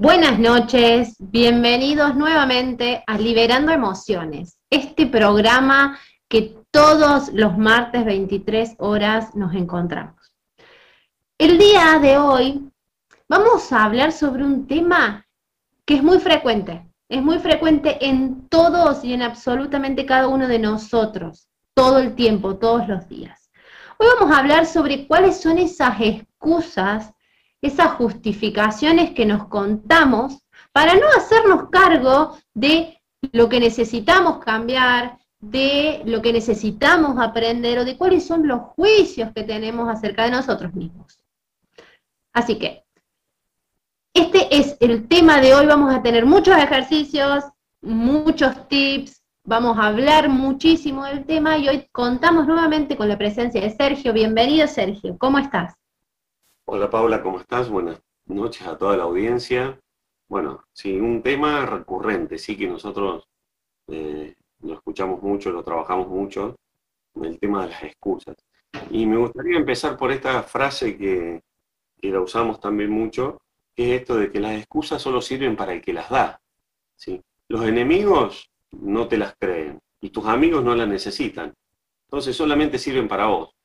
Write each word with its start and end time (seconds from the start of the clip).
Buenas 0.00 0.38
noches, 0.38 1.14
bienvenidos 1.18 2.16
nuevamente 2.16 3.04
a 3.06 3.18
Liberando 3.18 3.70
Emociones, 3.70 4.58
este 4.70 5.06
programa 5.06 5.98
que 6.26 6.56
todos 6.70 7.30
los 7.34 7.58
martes 7.58 8.06
23 8.06 8.76
horas 8.78 9.34
nos 9.34 9.54
encontramos. 9.54 10.32
El 11.36 11.58
día 11.58 11.98
de 12.00 12.16
hoy 12.16 12.70
vamos 13.28 13.70
a 13.74 13.84
hablar 13.84 14.12
sobre 14.12 14.42
un 14.42 14.66
tema 14.66 15.26
que 15.84 15.96
es 15.96 16.02
muy 16.02 16.18
frecuente, 16.18 16.90
es 17.10 17.22
muy 17.22 17.38
frecuente 17.38 17.98
en 18.00 18.48
todos 18.48 19.04
y 19.04 19.12
en 19.12 19.20
absolutamente 19.20 20.06
cada 20.06 20.28
uno 20.28 20.48
de 20.48 20.60
nosotros, 20.60 21.46
todo 21.74 21.98
el 21.98 22.14
tiempo, 22.14 22.56
todos 22.56 22.88
los 22.88 23.06
días. 23.06 23.50
Hoy 23.98 24.06
vamos 24.18 24.34
a 24.34 24.38
hablar 24.38 24.64
sobre 24.64 25.06
cuáles 25.06 25.42
son 25.42 25.58
esas 25.58 26.00
excusas, 26.00 27.12
esas 27.62 27.92
justificaciones 27.92 29.10
que 29.12 29.26
nos 29.26 29.46
contamos 29.48 30.38
para 30.72 30.94
no 30.94 31.06
hacernos 31.16 31.68
cargo 31.70 32.38
de 32.54 33.00
lo 33.32 33.48
que 33.48 33.60
necesitamos 33.60 34.38
cambiar, 34.38 35.18
de 35.40 36.02
lo 36.04 36.22
que 36.22 36.32
necesitamos 36.32 37.18
aprender 37.18 37.78
o 37.78 37.84
de 37.84 37.96
cuáles 37.96 38.26
son 38.26 38.46
los 38.46 38.60
juicios 38.60 39.30
que 39.34 39.42
tenemos 39.42 39.88
acerca 39.88 40.24
de 40.24 40.30
nosotros 40.30 40.74
mismos. 40.74 41.18
Así 42.32 42.58
que, 42.58 42.84
este 44.14 44.54
es 44.56 44.76
el 44.80 45.08
tema 45.08 45.40
de 45.40 45.54
hoy, 45.54 45.66
vamos 45.66 45.94
a 45.94 46.02
tener 46.02 46.26
muchos 46.26 46.56
ejercicios, 46.56 47.44
muchos 47.80 48.68
tips, 48.68 49.22
vamos 49.44 49.78
a 49.78 49.86
hablar 49.86 50.28
muchísimo 50.28 51.04
del 51.04 51.24
tema 51.24 51.58
y 51.58 51.68
hoy 51.68 51.88
contamos 51.92 52.46
nuevamente 52.46 52.96
con 52.96 53.08
la 53.08 53.18
presencia 53.18 53.60
de 53.60 53.70
Sergio. 53.70 54.12
Bienvenido 54.12 54.66
Sergio, 54.66 55.16
¿cómo 55.18 55.38
estás? 55.38 55.79
Hola 56.72 56.88
Paula, 56.88 57.20
¿cómo 57.20 57.40
estás? 57.40 57.68
Buenas 57.68 58.00
noches 58.26 58.64
a 58.64 58.78
toda 58.78 58.96
la 58.96 59.02
audiencia. 59.02 59.80
Bueno, 60.28 60.62
sí, 60.72 61.00
un 61.00 61.20
tema 61.20 61.66
recurrente, 61.66 62.38
sí 62.38 62.56
que 62.56 62.68
nosotros 62.68 63.24
eh, 63.88 64.36
lo 64.60 64.74
escuchamos 64.74 65.20
mucho, 65.20 65.50
lo 65.50 65.64
trabajamos 65.64 66.06
mucho, 66.06 66.54
el 67.20 67.40
tema 67.40 67.64
de 67.64 67.70
las 67.70 67.82
excusas. 67.82 68.36
Y 68.88 69.04
me 69.04 69.16
gustaría 69.16 69.58
empezar 69.58 69.96
por 69.96 70.12
esta 70.12 70.44
frase 70.44 70.96
que, 70.96 71.42
la 72.02 72.20
usamos 72.20 72.60
también 72.60 72.90
mucho, 72.90 73.38
que 73.74 73.92
es 73.92 74.02
esto 74.02 74.16
de 74.16 74.30
que 74.30 74.38
las 74.38 74.56
excusas 74.56 75.02
solo 75.02 75.20
sirven 75.20 75.56
para 75.56 75.72
el 75.72 75.82
que 75.82 75.92
las 75.92 76.08
da. 76.08 76.40
¿sí? 76.94 77.20
Los 77.48 77.64
enemigos 77.64 78.48
no 78.70 79.08
te 79.08 79.18
las 79.18 79.34
creen 79.40 79.80
y 80.00 80.10
tus 80.10 80.24
amigos 80.26 80.62
no 80.62 80.76
las 80.76 80.86
necesitan. 80.86 81.52
Entonces 82.04 82.36
solamente 82.36 82.78
sirven 82.78 83.08
para 83.08 83.26
vos. 83.26 83.56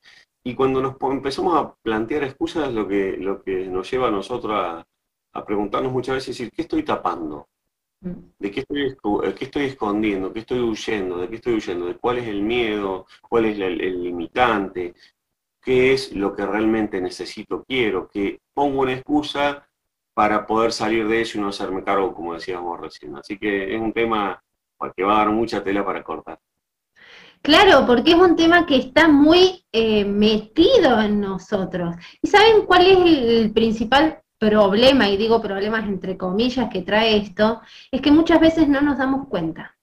Y 0.48 0.54
cuando 0.54 0.80
nos 0.80 0.96
empezamos 1.02 1.58
a 1.58 1.74
plantear 1.82 2.24
excusas, 2.24 2.72
lo 2.72 2.88
que, 2.88 3.18
lo 3.18 3.42
que 3.42 3.66
nos 3.66 3.90
lleva 3.90 4.10
a 4.10 4.12
nosotros 4.12 4.54
a, 4.54 4.86
a 5.34 5.46
preguntarnos 5.46 5.92
muchas 5.92 6.16
veces, 6.16 6.38
decir, 6.38 6.52
¿qué 6.52 6.62
estoy 6.62 6.84
tapando? 6.84 7.48
¿De 8.00 8.52
qué 8.52 8.60
estoy, 8.60 8.96
qué 9.34 9.46
estoy 9.46 9.64
escondiendo? 9.66 10.32
¿Qué 10.32 10.42
estoy 10.42 10.60
huyendo? 10.60 11.18
¿De 11.18 11.30
qué 11.30 11.36
estoy 11.38 11.56
huyendo? 11.56 11.88
¿De 11.88 11.96
cuál 11.96 12.20
es 12.20 12.28
el 12.28 12.44
miedo? 12.44 13.08
¿Cuál 13.28 13.46
es 13.46 13.60
el, 13.60 14.04
limitante? 14.04 14.94
¿Qué 15.60 15.94
es 15.94 16.14
lo 16.14 16.36
que 16.36 16.46
realmente 16.46 17.02
necesito, 17.02 17.64
quiero? 17.64 18.08
Que 18.08 18.40
pongo 18.54 18.82
una 18.82 18.94
excusa 18.94 19.68
para 20.14 20.46
poder 20.46 20.72
salir 20.72 21.08
de 21.08 21.22
eso 21.22 21.40
y 21.40 21.42
no 21.42 21.48
hacerme 21.48 21.84
cargo, 21.84 22.14
como 22.14 22.36
decíamos 22.36 22.80
recién. 22.80 23.16
Así 23.18 23.40
que 23.40 23.74
es 23.74 23.82
un 23.82 23.94
tema 23.94 24.40
que 24.96 25.04
va 25.04 25.16
a 25.16 25.26
dar 25.26 25.32
mucha 25.32 25.64
tela 25.64 25.84
para 25.84 26.04
cortar. 26.04 26.40
Claro, 27.46 27.86
porque 27.86 28.14
es 28.14 28.18
un 28.18 28.36
tema 28.36 28.66
que 28.66 28.76
está 28.76 29.08
muy 29.08 29.64
eh, 29.72 30.04
metido 30.04 31.00
en 31.00 31.22
nosotros. 31.22 31.96
¿Y 32.20 32.28
saben 32.28 32.66
cuál 32.66 32.88
es 32.88 32.98
el 32.98 33.52
principal 33.54 34.20
problema, 34.40 35.08
y 35.10 35.16
digo 35.16 35.40
problemas 35.44 35.86
entre 35.86 36.18
comillas 36.18 36.72
que 36.72 36.82
trae 36.82 37.18
esto, 37.18 37.62
es 37.92 38.02
que 38.02 38.12
muchas 38.12 38.40
veces 38.40 38.68
no 38.68 38.82
nos 38.82 38.98
damos 38.98 39.28
cuenta. 39.28 39.76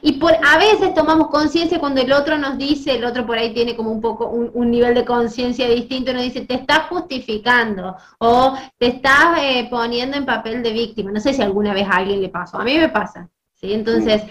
Y 0.00 0.12
por 0.12 0.32
a 0.32 0.56
veces 0.56 0.94
tomamos 0.94 1.28
conciencia 1.28 1.78
cuando 1.78 2.00
el 2.00 2.14
otro 2.14 2.38
nos 2.38 2.56
dice, 2.56 2.96
el 2.96 3.04
otro 3.04 3.26
por 3.26 3.36
ahí 3.36 3.52
tiene 3.52 3.76
como 3.76 3.92
un 3.92 4.00
poco 4.00 4.28
un, 4.28 4.70
nivel 4.70 4.94
de 4.94 5.04
conciencia 5.04 5.68
distinto, 5.68 6.14
nos 6.14 6.22
dice, 6.22 6.46
te 6.46 6.54
estás 6.54 6.88
justificando 6.88 7.94
o 8.20 8.56
te 8.78 8.86
estás 8.86 9.38
eh, 9.38 9.68
poniendo 9.70 10.16
en 10.16 10.24
papel 10.24 10.62
de 10.62 10.72
víctima. 10.72 11.12
No 11.12 11.20
sé 11.20 11.34
si 11.34 11.42
alguna 11.42 11.74
vez 11.74 11.86
a 11.86 11.96
alguien 11.96 12.22
le 12.22 12.30
pasó, 12.30 12.58
a 12.58 12.64
mí 12.64 12.78
me 12.78 12.88
pasa. 12.88 13.28
¿sí? 13.54 13.74
Entonces, 13.74 14.22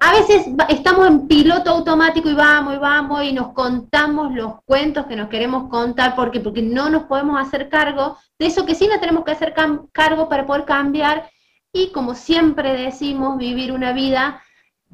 a 0.00 0.12
veces 0.12 0.46
estamos 0.68 1.06
en 1.06 1.26
piloto 1.26 1.70
automático 1.70 2.28
y 2.30 2.34
vamos 2.34 2.74
y 2.74 2.78
vamos 2.78 3.24
y 3.24 3.32
nos 3.32 3.52
contamos 3.52 4.32
los 4.32 4.62
cuentos 4.64 5.06
que 5.06 5.16
nos 5.16 5.28
queremos 5.28 5.68
contar 5.68 6.14
porque 6.14 6.40
porque 6.40 6.62
no 6.62 6.88
nos 6.88 7.04
podemos 7.04 7.40
hacer 7.40 7.68
cargo 7.68 8.16
de 8.38 8.46
eso 8.46 8.64
que 8.64 8.74
sí 8.74 8.86
nos 8.86 9.00
tenemos 9.00 9.24
que 9.24 9.32
hacer 9.32 9.54
cargo 9.92 10.28
para 10.28 10.46
poder 10.46 10.64
cambiar 10.64 11.28
y 11.72 11.90
como 11.92 12.14
siempre 12.14 12.74
decimos 12.74 13.38
vivir 13.38 13.72
una 13.72 13.92
vida 13.92 14.42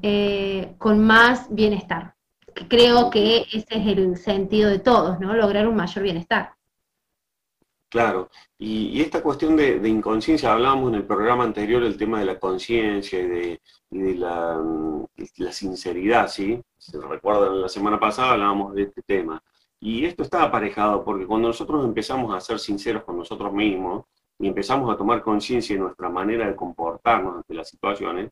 eh, 0.03 0.75
con 0.79 1.01
más 1.01 1.47
bienestar. 1.55 2.15
Creo 2.69 3.11
que 3.11 3.47
ese 3.53 3.67
es 3.71 3.87
el 3.87 4.17
sentido 4.17 4.71
de 4.71 4.79
todos, 4.79 5.19
¿no? 5.21 5.35
Lograr 5.35 5.67
un 5.67 5.77
mayor 5.77 6.05
bienestar. 6.05 6.55
Claro, 7.95 8.29
y, 8.59 9.01
esta 9.01 9.23
cuestión 9.23 9.55
de, 9.55 9.89
inconsciencia, 9.89 10.53
hablábamos 10.53 10.89
en 10.89 10.97
el 10.97 11.07
programa 11.07 11.45
anterior 11.45 11.81
el 11.85 11.97
tema 11.97 12.19
de 12.19 12.25
la 12.25 12.41
conciencia 12.41 13.21
y 13.21 13.29
de, 13.29 14.15
la, 14.17 15.53
sinceridad, 15.53 16.27
¿sí? 16.27 16.61
Si 16.77 16.99
recuerdan, 16.99 17.61
la 17.61 17.69
semana 17.69 18.01
pasada 18.01 18.33
hablábamos 18.33 18.75
de 18.75 18.83
este 18.83 19.01
tema. 19.03 19.41
Y 19.79 20.07
esto 20.07 20.25
está 20.25 20.43
aparejado 20.43 21.05
porque 21.05 21.25
cuando 21.25 21.47
nosotros 21.47 21.85
empezamos 21.85 22.35
a 22.35 22.41
ser 22.41 22.59
sinceros 22.59 23.05
con 23.05 23.17
nosotros 23.17 23.53
mismos 23.53 24.07
y 24.41 24.49
empezamos 24.49 24.93
a 24.93 24.97
tomar 24.97 25.23
conciencia 25.23 25.77
de 25.77 25.83
nuestra 25.83 26.09
manera 26.09 26.49
de 26.49 26.57
comportarnos 26.57 27.37
ante 27.37 27.55
las 27.55 27.69
situaciones, 27.69 28.29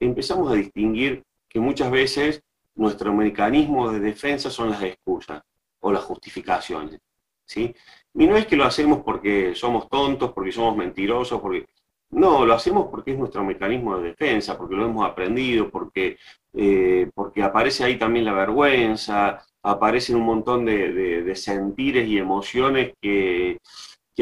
empezamos 0.00 0.50
a 0.50 0.54
distinguir 0.54 1.22
que 1.50 1.60
muchas 1.60 1.90
veces 1.90 2.42
nuestro 2.76 3.12
mecanismo 3.12 3.90
de 3.90 4.00
defensa 4.00 4.48
son 4.48 4.70
las 4.70 4.82
excusas 4.82 5.42
o 5.80 5.92
las 5.92 6.02
justificaciones. 6.02 6.98
¿sí? 7.44 7.74
Y 8.14 8.26
no 8.26 8.36
es 8.36 8.46
que 8.46 8.56
lo 8.56 8.64
hacemos 8.64 9.00
porque 9.04 9.54
somos 9.54 9.88
tontos, 9.88 10.32
porque 10.32 10.52
somos 10.52 10.76
mentirosos, 10.76 11.40
porque... 11.40 11.66
No, 12.10 12.44
lo 12.44 12.52
hacemos 12.54 12.88
porque 12.90 13.12
es 13.12 13.18
nuestro 13.18 13.42
mecanismo 13.42 13.96
de 13.96 14.10
defensa, 14.10 14.58
porque 14.58 14.74
lo 14.76 14.84
hemos 14.84 15.08
aprendido, 15.08 15.70
porque, 15.70 16.18
eh, 16.52 17.10
porque 17.14 17.42
aparece 17.42 17.84
ahí 17.84 17.98
también 17.98 18.26
la 18.26 18.34
vergüenza, 18.34 19.42
aparecen 19.62 20.16
un 20.16 20.24
montón 20.26 20.66
de, 20.66 21.32
sentires 21.34 22.06
y 22.06 22.18
emociones 22.18 22.92
que, 23.00 23.58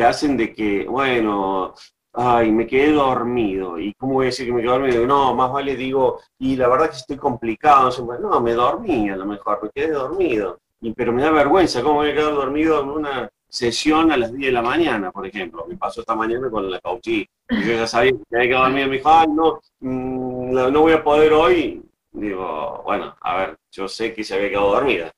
hacen 0.04 0.36
de 0.36 0.52
que, 0.54 0.84
bueno, 0.86 1.74
ay, 2.12 2.52
me 2.52 2.66
quedé 2.66 2.92
dormido. 2.92 3.78
¿Y 3.78 3.92
cómo 3.94 4.14
voy 4.14 4.26
a 4.26 4.26
decir 4.26 4.46
que 4.46 4.52
me 4.52 4.62
quedé 4.62 4.70
dormido? 4.70 5.06
No, 5.06 5.34
más 5.34 5.52
vale 5.52 5.74
digo, 5.76 6.20
y 6.38 6.56
la 6.56 6.68
verdad 6.68 6.90
que 6.90 6.96
estoy 6.96 7.16
complicado. 7.16 7.90
No, 8.20 8.40
me 8.40 8.52
dormí 8.52 9.10
a 9.10 9.16
lo 9.16 9.26
mejor, 9.26 9.60
me 9.64 9.70
quedé 9.70 9.92
dormido. 9.92 10.60
Y, 10.80 10.92
pero 10.94 11.12
me 11.12 11.22
da 11.22 11.30
vergüenza, 11.32 11.82
¿cómo 11.82 11.96
voy 11.96 12.10
a 12.10 12.14
quedar 12.14 12.34
dormido 12.34 12.80
en 12.82 12.88
una 12.88 13.30
sesión 13.50 14.10
a 14.12 14.16
las 14.16 14.32
10 14.32 14.46
de 14.46 14.52
la 14.52 14.62
mañana, 14.62 15.10
por 15.10 15.26
ejemplo. 15.26 15.66
Me 15.68 15.76
pasó 15.76 16.00
esta 16.00 16.14
mañana 16.14 16.48
con 16.50 16.70
la 16.70 16.80
cauchí. 16.80 17.26
Yo 17.48 17.72
ya 17.72 17.86
sabía 17.86 18.12
que 18.12 18.36
había 18.36 18.48
que 18.48 18.54
dormir. 18.54 18.86
Me 18.88 18.96
dijo, 18.96 19.10
ay, 19.10 19.26
no, 19.28 19.60
mm, 19.80 20.52
no 20.72 20.80
voy 20.80 20.92
a 20.92 21.04
poder 21.04 21.32
hoy. 21.32 21.82
Digo, 22.12 22.82
bueno, 22.84 23.14
a 23.20 23.36
ver, 23.36 23.56
yo 23.70 23.88
sé 23.88 24.14
que 24.14 24.24
se 24.24 24.34
había 24.34 24.50
quedado 24.50 24.72
dormida. 24.72 25.12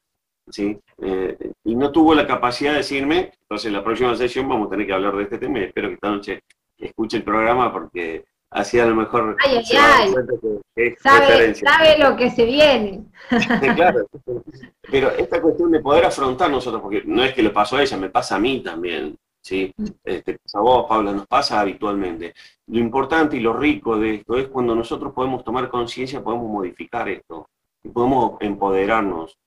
¿sí? 0.48 0.78
Eh, 0.98 1.53
y 1.65 1.76
no 1.76 1.93
tuvo 1.93 2.15
la 2.15 2.26
capacidad 2.26 2.72
de 2.72 2.78
decirme, 2.78 3.32
entonces 3.43 3.66
en 3.66 3.75
la 3.75 3.84
próxima 3.84 4.15
sesión 4.16 4.49
vamos 4.49 4.66
a 4.66 4.70
tener 4.70 4.87
que 4.87 4.93
hablar 4.93 5.16
de 5.16 5.22
este 5.25 5.38
tema 5.38 5.60
y 5.60 5.64
espero 5.64 5.88
que 5.88 5.94
esta 5.94 6.10
noche 6.10 6.41
escuche 6.78 7.19
el 7.19 7.22
programa 7.22 7.72
porque 7.72 8.25
así 8.53 8.79
a 8.79 8.87
lo 8.87 8.95
mejor 8.95 9.37
ay, 9.45 9.57
ay, 9.57 10.15
ay. 10.77 10.95
sabe, 11.01 11.55
sabe, 11.55 11.99
lo 11.99 12.17
que 12.17 12.31
se 12.31 12.45
viene. 12.45 13.05
claro, 13.77 14.07
pero 14.91 15.11
esta 15.11 15.41
cuestión 15.41 15.71
de 15.73 15.81
poder 15.81 16.05
afrontar 16.05 16.51
nosotros, 16.51 16.83
porque 16.83 17.03
no 17.05 17.25
es 17.25 17.35
que 17.35 17.43
le 17.43 17.51
pasó 17.51 17.77
a 17.77 17.83
ella, 17.83 17.97
me 17.97 18.11
pasa 18.11 18.37
a 18.37 18.41
mí 18.41 18.62
también, 18.62 19.17
¿sí? 19.41 19.73
Este, 20.05 20.38
a 20.55 20.61
vos, 20.61 20.87
Paula, 20.88 21.12
nos 21.12 21.26
pasa 21.26 21.61
habitualmente. 21.61 22.35
Lo 22.67 22.79
importante 22.79 23.37
y 23.37 23.41
lo 23.41 23.55
rico 23.55 23.99
de 23.99 24.17
esto 24.17 24.37
es 24.37 24.49
cuando 24.49 24.75
nosotros 24.75 25.12
podemos 25.12 25.44
tomar 25.44 25.69
conciencia, 25.69 26.23
podemos 26.23 26.50
modificar 26.50 27.09
esto, 27.09 27.49
y 27.82 27.88
podemos 27.88 28.37
empoderarnos. 28.41 29.38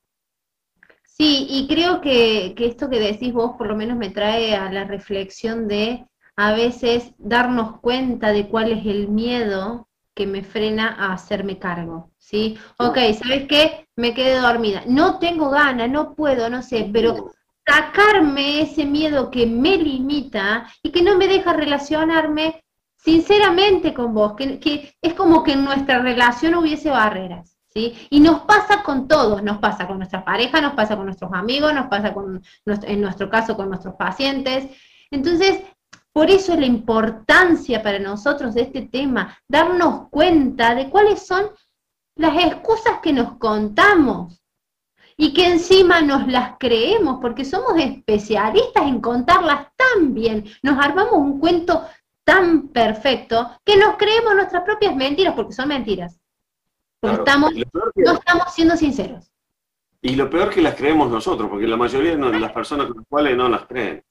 Sí, 1.03 1.47
y 1.49 1.67
creo 1.67 2.01
que, 2.01 2.53
que 2.57 2.65
esto 2.65 2.89
que 2.89 2.99
decís 2.99 3.31
vos 3.31 3.55
por 3.57 3.67
lo 3.67 3.75
menos 3.75 3.97
me 3.97 4.09
trae 4.09 4.53
a 4.53 4.69
la 4.69 4.83
reflexión 4.83 5.67
de 5.67 6.05
a 6.35 6.53
veces 6.53 7.11
darnos 7.17 7.79
cuenta 7.79 8.31
de 8.31 8.47
cuál 8.47 8.71
es 8.71 8.85
el 8.85 9.07
miedo 9.07 9.87
que 10.13 10.25
me 10.25 10.43
frena 10.43 10.95
a 10.97 11.13
hacerme 11.13 11.59
cargo, 11.59 12.11
¿sí? 12.17 12.57
Ok, 12.77 12.97
¿sabes 13.21 13.47
qué? 13.47 13.87
Me 13.95 14.13
quedé 14.13 14.39
dormida. 14.39 14.83
No 14.87 15.19
tengo 15.19 15.49
ganas, 15.49 15.89
no 15.89 16.15
puedo, 16.15 16.49
no 16.49 16.61
sé, 16.61 16.89
pero 16.91 17.31
sacarme 17.65 18.61
ese 18.61 18.85
miedo 18.85 19.29
que 19.29 19.45
me 19.45 19.77
limita 19.77 20.67
y 20.83 20.91
que 20.91 21.01
no 21.01 21.17
me 21.17 21.27
deja 21.27 21.53
relacionarme 21.53 22.63
sinceramente 22.97 23.93
con 23.93 24.13
vos, 24.13 24.33
que, 24.33 24.95
es 25.01 25.13
como 25.13 25.43
que 25.43 25.51
en 25.53 25.65
nuestra 25.65 25.99
relación 25.99 26.55
hubiese 26.55 26.89
barreras, 26.89 27.57
¿sí? 27.69 27.93
Y 28.09 28.19
nos 28.19 28.41
pasa 28.41 28.83
con 28.83 29.07
todos, 29.07 29.43
nos 29.43 29.59
pasa 29.59 29.85
con 29.85 29.97
nuestra 29.97 30.23
pareja, 30.25 30.61
nos 30.61 30.73
pasa 30.73 30.95
con 30.95 31.05
nuestros 31.05 31.31
amigos, 31.33 31.73
nos 31.73 31.87
pasa 31.87 32.13
con, 32.13 32.41
en 32.65 33.01
nuestro 33.01 33.29
caso 33.29 33.55
con 33.55 33.69
nuestros 33.69 33.95
pacientes. 33.95 34.69
Entonces, 35.11 35.61
Por 36.15 36.29
eso 36.29 36.53
es 36.53 36.59
la 36.59 36.65
importancia 36.65 37.83
para 37.83 37.99
nosotros 37.99 38.53
de 38.55 38.61
este 38.61 38.83
tema, 38.83 39.37
darnos 39.49 40.07
cuenta 40.09 40.73
de 40.73 40.89
cuáles 40.89 41.27
son 41.27 41.51
las 42.15 42.41
excusas 42.41 42.99
que 43.03 43.11
nos 43.11 43.33
contamos 43.37 44.41
y 45.17 45.33
que 45.33 45.45
encima 45.45 45.99
nos 45.99 46.25
las 46.27 46.55
creemos 46.57 47.17
porque 47.21 47.43
somos 47.43 47.73
especialistas 47.77 48.83
en 48.87 49.01
contarlas 49.01 49.67
tan 49.75 50.13
bien, 50.13 50.45
nos 50.63 50.81
armamos 50.81 51.15
un 51.15 51.37
cuento 51.37 51.85
tan 52.23 52.69
perfecto 52.69 53.51
que 53.65 53.75
nos 53.75 53.97
creemos 53.97 54.35
nuestras 54.35 54.63
propias 54.63 54.95
mentiras 54.95 55.33
porque 55.35 55.51
son 55.51 55.67
mentiras. 55.67 56.17
Porque 57.01 57.17
estamos, 57.17 57.51
no 57.95 58.13
estamos 58.13 58.53
siendo 58.53 58.77
sinceros. 58.77 59.33
Y 60.01 60.15
lo 60.15 60.29
peor 60.29 60.49
que 60.49 60.61
las 60.61 60.75
creemos 60.75 61.11
nosotros, 61.11 61.49
porque 61.49 61.67
la 61.67 61.75
mayoría 61.75 62.15
de 62.15 62.39
las 62.39 62.53
personas 62.53 62.87
con 62.87 62.95
las 62.95 63.05
cuales 63.09 63.35
no 63.35 63.49
las 63.49 63.65
creen. 63.65 64.01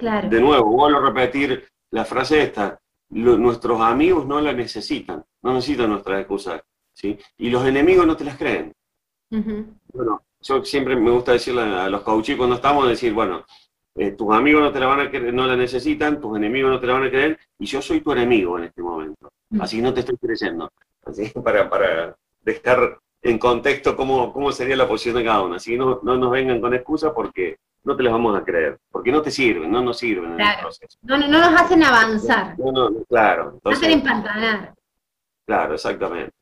Claro. 0.00 0.30
De 0.30 0.40
nuevo, 0.40 0.64
vuelvo 0.64 0.98
a 0.98 1.06
repetir 1.10 1.68
la 1.90 2.06
frase 2.06 2.42
esta, 2.42 2.80
nuestros 3.10 3.80
amigos 3.82 4.26
no 4.26 4.40
la 4.40 4.54
necesitan, 4.54 5.22
no 5.42 5.52
necesitan 5.52 5.90
nuestras 5.90 6.20
excusas, 6.20 6.62
¿sí? 6.94 7.18
Y 7.36 7.50
los 7.50 7.66
enemigos 7.66 8.06
no 8.06 8.16
te 8.16 8.24
las 8.24 8.38
creen. 8.38 8.72
Bueno, 9.92 10.22
yo 10.40 10.64
siempre 10.64 10.96
me 10.96 11.10
gusta 11.10 11.32
decirle 11.32 11.62
a 11.62 11.90
los 11.90 12.00
coaches 12.00 12.36
cuando 12.36 12.56
estamos, 12.56 12.88
decir, 12.88 13.12
bueno, 13.12 13.44
eh, 13.94 14.12
tus 14.12 14.32
amigos 14.32 14.62
no 14.62 14.72
te 14.72 14.80
la 14.80 14.86
van 14.86 15.00
a 15.00 15.10
creer, 15.10 15.34
no 15.34 15.46
la 15.46 15.54
necesitan, 15.54 16.18
tus 16.18 16.34
enemigos 16.36 16.70
no 16.70 16.80
te 16.80 16.86
la 16.86 16.94
van 16.94 17.04
a 17.04 17.10
creer, 17.10 17.38
y 17.58 17.66
yo 17.66 17.82
soy 17.82 18.00
tu 18.00 18.12
enemigo 18.12 18.56
en 18.56 18.64
este 18.64 18.82
momento. 18.82 19.28
Así 19.58 19.82
no 19.82 19.92
te 19.92 20.00
estoy 20.00 20.16
creyendo. 20.16 20.70
Así 21.04 21.28
para, 21.44 21.68
para 21.68 22.16
dejar 22.40 22.98
en 23.20 23.38
contexto 23.38 23.94
cómo, 23.94 24.32
cómo 24.32 24.50
sería 24.50 24.76
la 24.76 24.88
posición 24.88 25.16
de 25.16 25.24
cada 25.24 25.42
uno. 25.42 25.56
Así 25.56 25.72
que 25.72 25.76
no, 25.76 26.00
no 26.02 26.16
nos 26.16 26.30
vengan 26.30 26.60
con 26.60 26.72
excusas 26.72 27.12
porque 27.14 27.58
no 27.82 27.96
te 27.96 28.02
las 28.02 28.12
vamos 28.12 28.36
a 28.36 28.44
creer, 28.44 28.78
porque 28.90 29.12
no 29.12 29.22
te 29.22 29.30
sirven, 29.30 29.70
no 29.70 29.82
nos 29.82 29.98
sirven 29.98 30.32
en 30.32 30.40
el 30.40 30.58
proceso. 30.60 30.98
No, 31.02 31.16
no, 31.16 31.28
nos 31.28 31.60
hacen 31.60 31.82
avanzar. 31.82 32.58
No, 32.58 32.72
no, 32.72 33.04
claro. 33.08 33.58
no 33.64 33.70
hacen 33.70 33.90
empantanar. 33.90 34.74
Claro, 35.46 35.74
exactamente. 35.74 36.32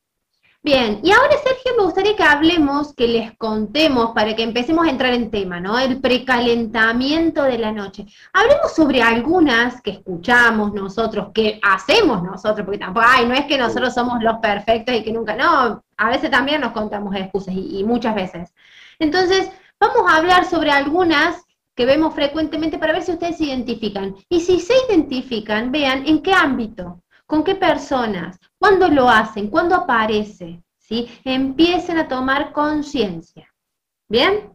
Bien, 0.61 1.01
y 1.05 1.13
ahora 1.13 1.37
Sergio 1.43 1.73
me 1.77 1.85
gustaría 1.85 2.17
que 2.17 2.23
hablemos, 2.25 2.93
que 2.93 3.07
les 3.07 3.37
contemos 3.39 4.11
para 4.11 4.35
que 4.35 4.43
empecemos 4.43 4.87
a 4.87 4.91
entrar 4.91 5.15
en 5.15 5.31
tema, 5.31 5.61
¿no? 5.61 5.79
El 5.79 6.01
precalentamiento 6.01 7.45
de 7.45 7.59
la 7.59 7.71
noche. 7.71 8.07
Hablemos 8.33 8.75
sobre 8.75 9.01
algunas 9.01 9.81
que 9.81 9.93
escuchamos 9.93 10.75
nosotros, 10.75 11.29
que 11.33 11.61
hacemos 11.63 12.25
nosotros, 12.25 12.65
porque 12.65 12.81
tampoco, 12.81 13.07
ay, 13.09 13.27
no 13.27 13.35
es 13.35 13.47
que 13.47 13.57
nosotros 13.57 13.95
somos 13.95 14.21
los 14.21 14.39
perfectos 14.39 14.97
y 14.97 15.05
que 15.05 15.13
nunca, 15.13 15.37
no, 15.37 15.81
a 15.97 16.11
veces 16.11 16.29
también 16.29 16.61
nos 16.61 16.73
contamos 16.73 17.15
excusas 17.15 17.55
y, 17.55 17.79
y 17.79 17.85
muchas 17.85 18.17
veces. 18.17 18.53
Entonces, 18.99 19.51
vamos 19.81 20.11
a 20.11 20.17
hablar 20.17 20.45
sobre 20.45 20.71
algunas 20.71 21.43
que 21.75 21.87
vemos 21.87 22.15
frecuentemente 22.15 22.79
para 22.79 22.93
ver 22.93 23.03
si 23.03 23.13
ustedes 23.13 23.39
se 23.39 23.45
identifican. 23.45 24.17
Y 24.29 24.41
si 24.41 24.61
se 24.61 24.75
identifican, 24.89 25.71
vean 25.71 26.07
en 26.07 26.23
qué 26.23 26.33
ámbito, 26.33 27.03
con 27.27 27.45
qué 27.45 27.55
personas, 27.55 28.39
cuándo 28.59 28.89
lo 28.89 29.09
hacen, 29.09 29.49
cuándo 29.49 29.77
aparece, 29.77 30.63
¿sí? 30.79 31.09
Empiecen 31.25 31.99
a 31.99 32.09
tomar 32.09 32.53
conciencia. 32.53 33.49
¿Bien? 34.09 34.53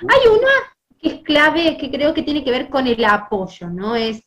Hay 0.00 0.28
una 0.28 0.50
que 0.98 1.08
es 1.08 1.22
clave, 1.22 1.76
que 1.78 1.90
creo 1.90 2.12
que 2.12 2.22
tiene 2.22 2.44
que 2.44 2.50
ver 2.50 2.68
con 2.68 2.86
el 2.86 3.04
apoyo, 3.04 3.70
¿no? 3.70 3.94
Es, 3.94 4.22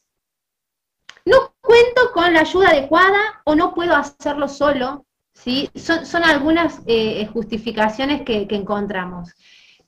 no 1.26 1.54
cuento 1.62 2.12
con 2.14 2.34
la 2.34 2.42
ayuda 2.42 2.70
adecuada 2.70 3.42
o 3.44 3.56
no 3.56 3.74
puedo 3.74 3.96
hacerlo 3.96 4.48
solo, 4.48 5.06
¿sí? 5.34 5.70
Son, 5.76 6.24
algunas 6.24 6.82
eh, 6.88 7.28
justificaciones 7.28 8.24
que, 8.24 8.48
encontramos. 8.50 9.36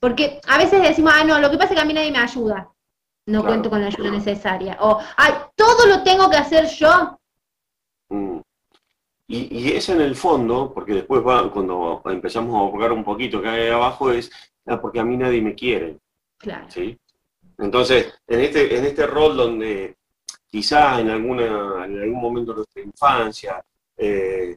Porque 0.02 0.40
a 0.48 0.58
veces 0.58 0.82
decimos, 0.82 1.12
ah, 1.14 1.22
no, 1.22 1.38
lo 1.38 1.48
que 1.48 1.56
pasa 1.56 1.70
es 1.70 1.76
que 1.76 1.82
a 1.82 1.86
mí 1.86 1.94
nadie 1.94 2.10
me 2.10 2.18
ayuda, 2.18 2.68
no 3.26 3.44
cuento 3.44 3.70
con 3.70 3.80
la 3.80 3.86
ayuda 3.86 4.10
necesaria. 4.10 4.76
O, 4.80 4.98
ay, 5.16 5.32
todo 5.54 5.86
lo 5.86 6.02
tengo 6.02 6.28
que 6.28 6.36
hacer 6.36 6.66
yo, 6.66 7.18
Mm. 8.12 8.40
Y, 9.28 9.72
es 9.72 9.88
en 9.88 10.00
el 10.02 10.14
fondo, 10.14 10.72
porque 10.74 10.92
después 10.92 11.22
va, 11.26 11.50
cuando 11.50 12.02
empezamos 12.04 12.54
a 12.54 12.58
abogar 12.58 12.92
un 12.92 13.02
poquito 13.02 13.40
que 13.40 13.48
hay 13.48 13.68
abajo, 13.70 14.12
es 14.12 14.30
ah, 14.66 14.80
porque 14.80 15.00
a 15.00 15.04
mí 15.04 15.16
nadie 15.16 15.40
me 15.40 15.54
quiere. 15.54 15.98
Claro. 16.38 16.66
¿sí? 16.70 16.98
Entonces, 17.58 18.12
en 18.26 18.40
este, 18.40 18.76
en 18.76 18.84
este 18.84 19.06
rol 19.06 19.36
donde 19.36 19.96
quizás 20.50 21.00
en, 21.00 21.08
alguna, 21.08 21.86
en 21.86 22.02
algún 22.02 22.20
momento 22.20 22.52
de 22.52 22.56
nuestra 22.58 22.82
infancia 22.82 23.64
eh, 23.96 24.54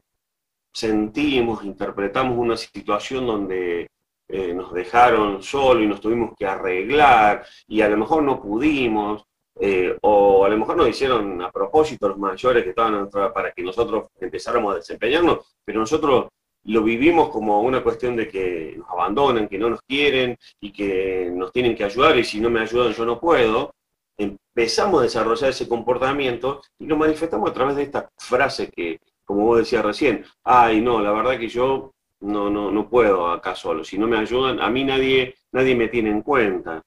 sentimos, 0.72 1.64
interpretamos 1.64 2.36
una 2.36 2.56
situación 2.56 3.26
donde 3.26 3.88
eh, 4.28 4.52
nos 4.52 4.72
dejaron 4.72 5.42
solo 5.42 5.82
y 5.82 5.86
nos 5.86 6.00
tuvimos 6.00 6.34
que 6.36 6.46
arreglar 6.46 7.44
y 7.68 7.80
a 7.80 7.88
lo 7.88 7.96
mejor 7.96 8.22
no 8.22 8.40
pudimos, 8.40 9.24
eh, 9.58 9.96
o 10.02 10.44
a 10.44 10.48
lo 10.48 10.58
mejor 10.58 10.76
nos 10.76 10.88
hicieron 10.88 11.40
a 11.40 11.50
propósito 11.50 12.08
los 12.08 12.18
mayores 12.18 12.64
que 12.64 12.70
estaban 12.70 13.08
para 13.10 13.52
que 13.52 13.62
nosotros 13.62 14.08
empezáramos 14.20 14.72
a 14.72 14.76
desempeñarnos, 14.76 15.56
pero 15.64 15.80
nosotros 15.80 16.28
lo 16.64 16.82
vivimos 16.82 17.30
como 17.30 17.60
una 17.60 17.82
cuestión 17.82 18.16
de 18.16 18.28
que 18.28 18.74
nos 18.76 18.90
abandonan, 18.90 19.48
que 19.48 19.58
no 19.58 19.70
nos 19.70 19.82
quieren 19.82 20.36
y 20.60 20.72
que 20.72 21.30
nos 21.32 21.52
tienen 21.52 21.76
que 21.76 21.84
ayudar 21.84 22.18
y 22.18 22.24
si 22.24 22.40
no 22.40 22.50
me 22.50 22.60
ayudan 22.60 22.92
yo 22.92 23.06
no 23.06 23.20
puedo. 23.20 23.70
Empezamos 24.18 25.00
a 25.00 25.04
desarrollar 25.04 25.50
ese 25.50 25.68
comportamiento 25.68 26.62
y 26.78 26.86
lo 26.86 26.96
manifestamos 26.96 27.50
a 27.50 27.52
través 27.52 27.76
de 27.76 27.82
esta 27.84 28.10
frase 28.18 28.70
que, 28.70 28.98
como 29.24 29.44
vos 29.44 29.58
decías 29.58 29.84
recién, 29.84 30.24
ay 30.42 30.80
no, 30.80 31.00
la 31.00 31.12
verdad 31.12 31.38
que 31.38 31.48
yo 31.48 31.92
no, 32.26 32.50
no, 32.50 32.70
no 32.70 32.88
puedo 32.88 33.28
acá 33.28 33.54
solo, 33.54 33.84
si 33.84 33.98
no 33.98 34.06
me 34.06 34.18
ayudan, 34.18 34.60
a 34.60 34.68
mí 34.68 34.84
nadie, 34.84 35.34
nadie 35.52 35.74
me 35.74 35.88
tiene 35.88 36.10
en 36.10 36.22
cuenta. 36.22 36.82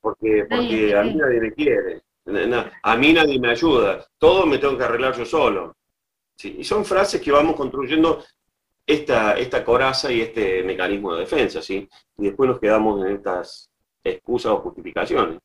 Porque, 0.00 0.46
porque 0.48 0.96
a 0.96 1.02
mí 1.02 1.14
nadie 1.14 1.40
me 1.40 1.52
quiere, 1.52 2.02
a 2.82 2.96
mí 2.96 3.12
nadie 3.12 3.38
me 3.38 3.50
ayuda, 3.50 4.06
todo 4.18 4.46
me 4.46 4.58
tengo 4.58 4.78
que 4.78 4.84
arreglar 4.84 5.16
yo 5.16 5.24
solo. 5.24 5.74
Y 6.42 6.64
son 6.64 6.84
frases 6.84 7.20
que 7.20 7.32
vamos 7.32 7.56
construyendo 7.56 8.22
esta, 8.86 9.34
esta 9.34 9.64
coraza 9.64 10.12
y 10.12 10.20
este 10.20 10.62
mecanismo 10.62 11.14
de 11.14 11.20
defensa, 11.20 11.62
¿sí? 11.62 11.88
Y 12.18 12.24
después 12.24 12.48
nos 12.48 12.60
quedamos 12.60 13.04
en 13.04 13.16
estas 13.16 13.70
excusas 14.02 14.52
o 14.52 14.58
justificaciones. 14.58 15.38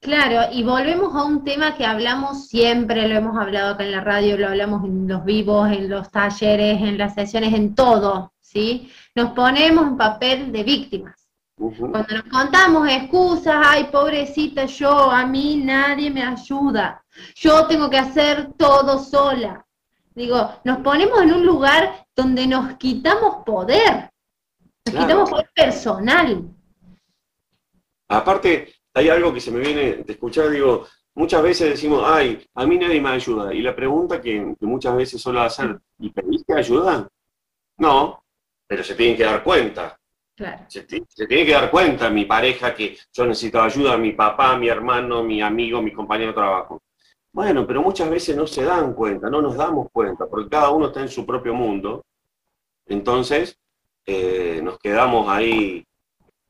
Claro, 0.00 0.50
y 0.50 0.62
volvemos 0.62 1.14
a 1.14 1.24
un 1.24 1.44
tema 1.44 1.76
que 1.76 1.84
hablamos 1.84 2.48
siempre, 2.48 3.06
lo 3.06 3.16
hemos 3.16 3.36
hablado 3.36 3.74
acá 3.74 3.84
en 3.84 3.92
la 3.92 4.00
radio, 4.00 4.38
lo 4.38 4.48
hablamos 4.48 4.82
en 4.84 5.06
los 5.06 5.22
vivos, 5.26 5.70
en 5.70 5.90
los 5.90 6.10
talleres, 6.10 6.80
en 6.80 6.96
las 6.96 7.14
sesiones, 7.14 7.52
en 7.52 7.74
todo, 7.74 8.32
¿sí? 8.50 8.90
Nos 9.14 9.32
ponemos 9.32 9.86
en 9.86 9.96
papel 9.96 10.52
de 10.52 10.62
víctimas. 10.64 11.28
Cuando 11.56 12.14
nos 12.14 12.24
contamos 12.24 12.88
excusas, 12.88 13.54
ay, 13.66 13.88
pobrecita 13.92 14.64
yo, 14.64 15.10
a 15.10 15.26
mí 15.26 15.56
nadie 15.56 16.10
me 16.10 16.22
ayuda, 16.22 17.04
yo 17.34 17.66
tengo 17.66 17.90
que 17.90 17.98
hacer 17.98 18.52
todo 18.56 18.98
sola. 18.98 19.64
Digo, 20.14 20.54
nos 20.64 20.78
ponemos 20.78 21.20
en 21.20 21.34
un 21.34 21.44
lugar 21.44 22.06
donde 22.16 22.46
nos 22.46 22.76
quitamos 22.76 23.44
poder, 23.44 24.10
nos 24.86 24.94
quitamos 24.94 25.28
poder 25.28 25.50
personal. 25.54 26.48
Aparte, 28.08 28.74
hay 28.94 29.10
algo 29.10 29.32
que 29.32 29.40
se 29.40 29.50
me 29.50 29.60
viene 29.60 29.96
de 29.96 30.12
escuchar, 30.12 30.48
digo, 30.48 30.86
muchas 31.14 31.42
veces 31.42 31.70
decimos, 31.70 32.02
ay, 32.06 32.42
a 32.54 32.66
mí 32.66 32.78
nadie 32.78 33.02
me 33.02 33.10
ayuda. 33.10 33.52
Y 33.52 33.60
la 33.60 33.76
pregunta 33.76 34.20
que, 34.20 34.56
muchas 34.60 34.96
veces 34.96 35.20
suelo 35.20 35.42
hacer, 35.42 35.78
¿y 35.98 36.08
pediste 36.08 36.54
ayuda? 36.54 37.06
No, 37.76 38.24
pero 38.70 38.84
se 38.84 38.94
tienen 38.94 39.16
que 39.16 39.24
dar 39.24 39.42
cuenta. 39.42 39.98
Se, 40.68 40.84
tiene 40.84 41.44
que 41.44 41.50
dar 41.50 41.72
cuenta 41.72 42.08
mi 42.08 42.24
pareja 42.24 42.72
que 42.72 42.96
yo 43.12 43.26
necesito 43.26 43.60
ayuda, 43.60 43.98
mi 43.98 44.12
papá, 44.12 44.56
mi 44.56 44.68
hermano, 44.68 45.24
mi 45.24 45.42
amigo, 45.42 45.82
mi 45.82 45.92
compañero 45.92 46.28
de 46.28 46.34
trabajo. 46.34 46.80
Bueno, 47.32 47.66
pero 47.66 47.82
muchas 47.82 48.08
veces 48.08 48.36
no 48.36 48.46
se 48.46 48.62
dan 48.62 48.94
cuenta, 48.94 49.28
no 49.28 49.42
nos 49.42 49.56
damos 49.56 49.88
cuenta, 49.90 50.28
porque 50.28 50.48
cada 50.48 50.70
uno 50.70 50.86
está 50.86 51.00
en 51.00 51.08
su 51.08 51.26
propio 51.26 51.52
mundo. 51.52 52.04
Entonces, 52.86 53.58
eh, 54.06 54.60
nos 54.62 54.78
quedamos 54.78 55.28
ahí 55.28 55.84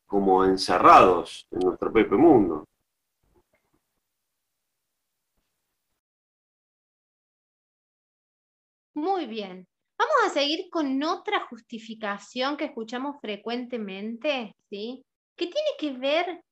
como 0.04 0.44
encerrados 0.44 1.46
en 1.50 1.60
nuestro 1.60 1.90
propio 1.90 2.18
mundo. 2.18 2.66
Muy 8.92 9.24
bien. 9.24 9.69
Vamos 10.00 10.14
a 10.24 10.30
seguir 10.30 10.70
con 10.70 11.02
otra 11.02 11.46
justificación 11.50 12.56
que 12.56 12.64
escuchamos 12.64 13.16
frecuentemente, 13.20 14.56
¿sí? 14.70 15.04
Que 15.36 15.48
tiene 15.48 15.68
que 15.78 15.90
ver 15.92 16.42